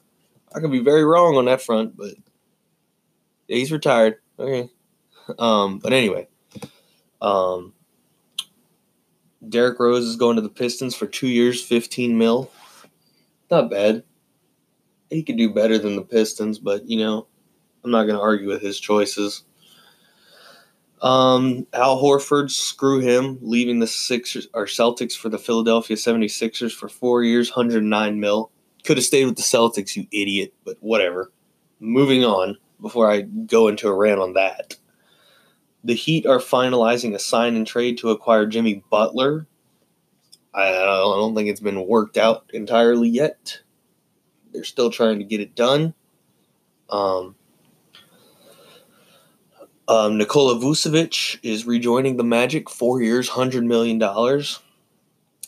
I 0.54 0.60
could 0.60 0.70
be 0.70 0.80
very 0.80 1.04
wrong 1.04 1.36
on 1.36 1.46
that 1.46 1.62
front, 1.62 1.96
but 1.96 2.14
yeah, 3.48 3.56
he's 3.56 3.72
retired. 3.72 4.16
Okay. 4.38 4.68
Um, 5.38 5.78
but 5.78 5.92
anyway, 5.92 6.28
um, 7.20 7.72
Derrick 9.46 9.78
Rose 9.78 10.04
is 10.04 10.16
going 10.16 10.36
to 10.36 10.42
the 10.42 10.48
Pistons 10.48 10.94
for 10.94 11.06
two 11.06 11.28
years, 11.28 11.62
15 11.62 12.16
mil. 12.16 12.50
Not 13.50 13.70
bad. 13.70 14.04
He 15.08 15.22
could 15.22 15.36
do 15.36 15.52
better 15.52 15.78
than 15.78 15.96
the 15.96 16.02
Pistons, 16.02 16.58
but, 16.58 16.88
you 16.88 16.98
know, 16.98 17.26
I'm 17.84 17.90
not 17.90 18.04
going 18.04 18.16
to 18.16 18.22
argue 18.22 18.48
with 18.48 18.62
his 18.62 18.78
choices. 18.78 19.44
Um, 21.02 21.66
Al 21.72 22.00
Horford, 22.00 22.50
screw 22.50 23.00
him, 23.00 23.38
leaving 23.40 23.78
the 23.78 23.86
Sixers 23.86 24.48
or 24.52 24.66
Celtics 24.66 25.16
for 25.16 25.28
the 25.28 25.38
Philadelphia 25.38 25.96
76ers 25.96 26.72
for 26.72 26.88
four 26.88 27.22
years, 27.22 27.50
109 27.50 28.20
mil. 28.20 28.50
Could 28.84 28.98
have 28.98 29.04
stayed 29.04 29.24
with 29.24 29.36
the 29.36 29.42
Celtics, 29.42 29.96
you 29.96 30.06
idiot, 30.10 30.54
but 30.64 30.76
whatever. 30.80 31.32
Moving 31.80 32.24
on 32.24 32.58
before 32.80 33.10
I 33.10 33.22
go 33.22 33.68
into 33.68 33.88
a 33.88 33.94
rant 33.94 34.20
on 34.20 34.34
that. 34.34 34.76
The 35.82 35.94
Heat 35.94 36.26
are 36.26 36.38
finalizing 36.38 37.14
a 37.14 37.18
sign 37.18 37.56
and 37.56 37.66
trade 37.66 37.98
to 37.98 38.10
acquire 38.10 38.46
Jimmy 38.46 38.84
Butler. 38.90 39.46
I 40.52 40.70
don't 40.72 41.34
think 41.34 41.48
it's 41.48 41.60
been 41.60 41.86
worked 41.86 42.18
out 42.18 42.50
entirely 42.52 43.08
yet. 43.08 43.60
They're 44.52 44.64
still 44.64 44.90
trying 44.90 45.18
to 45.18 45.24
get 45.24 45.40
it 45.40 45.54
done. 45.54 45.94
Um, 46.90 47.36
um, 49.90 50.18
Nikola 50.18 50.54
Vucevic 50.54 51.38
is 51.42 51.66
rejoining 51.66 52.16
the 52.16 52.24
Magic. 52.24 52.70
Four 52.70 53.02
years, 53.02 53.28
hundred 53.28 53.64
million 53.64 53.98
dollars. 53.98 54.60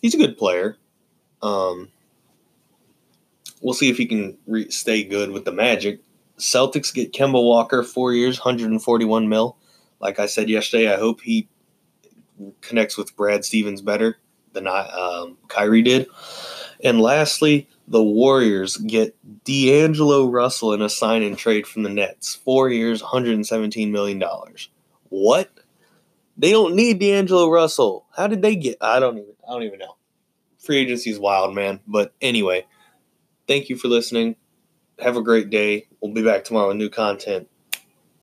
He's 0.00 0.14
a 0.14 0.18
good 0.18 0.36
player. 0.36 0.76
Um, 1.42 1.90
we'll 3.60 3.74
see 3.74 3.88
if 3.88 3.96
he 3.96 4.06
can 4.06 4.36
re- 4.46 4.70
stay 4.70 5.04
good 5.04 5.30
with 5.30 5.44
the 5.44 5.52
Magic. 5.52 6.00
Celtics 6.38 6.92
get 6.92 7.12
Kemba 7.12 7.42
Walker, 7.42 7.82
four 7.82 8.12
years, 8.12 8.38
hundred 8.38 8.70
and 8.70 8.82
forty-one 8.82 9.28
mil 9.28 9.56
like 10.02 10.18
I 10.18 10.26
said 10.26 10.50
yesterday, 10.50 10.92
I 10.92 10.98
hope 10.98 11.22
he 11.22 11.48
connects 12.60 12.98
with 12.98 13.16
Brad 13.16 13.44
Stevens 13.44 13.80
better 13.80 14.18
than 14.52 14.66
I, 14.66 14.88
um, 14.88 15.38
Kyrie 15.48 15.80
did. 15.80 16.08
And 16.84 17.00
lastly, 17.00 17.68
the 17.92 18.02
Warriors 18.02 18.78
get 18.78 19.14
D'Angelo 19.44 20.26
Russell 20.26 20.72
in 20.72 20.80
a 20.80 20.88
sign 20.88 21.22
and 21.22 21.36
trade 21.36 21.66
from 21.66 21.82
the 21.82 21.90
Nets. 21.90 22.34
Four 22.34 22.70
years, 22.70 23.02
$117 23.02 23.90
million. 23.90 24.22
What? 25.10 25.50
They 26.38 26.52
don't 26.52 26.74
need 26.74 26.98
D'Angelo 26.98 27.50
Russell. 27.50 28.06
How 28.16 28.28
did 28.28 28.40
they 28.40 28.56
get? 28.56 28.78
I 28.80 28.98
don't 28.98 29.18
even. 29.18 29.34
I 29.46 29.52
don't 29.52 29.64
even 29.64 29.78
know. 29.78 29.96
Free 30.58 30.78
agency 30.78 31.10
is 31.10 31.18
wild, 31.18 31.54
man. 31.54 31.80
But 31.86 32.14
anyway, 32.22 32.64
thank 33.46 33.68
you 33.68 33.76
for 33.76 33.88
listening. 33.88 34.36
Have 34.98 35.18
a 35.18 35.22
great 35.22 35.50
day. 35.50 35.88
We'll 36.00 36.14
be 36.14 36.22
back 36.22 36.44
tomorrow 36.44 36.68
with 36.68 36.78
new 36.78 36.88
content. 36.88 37.48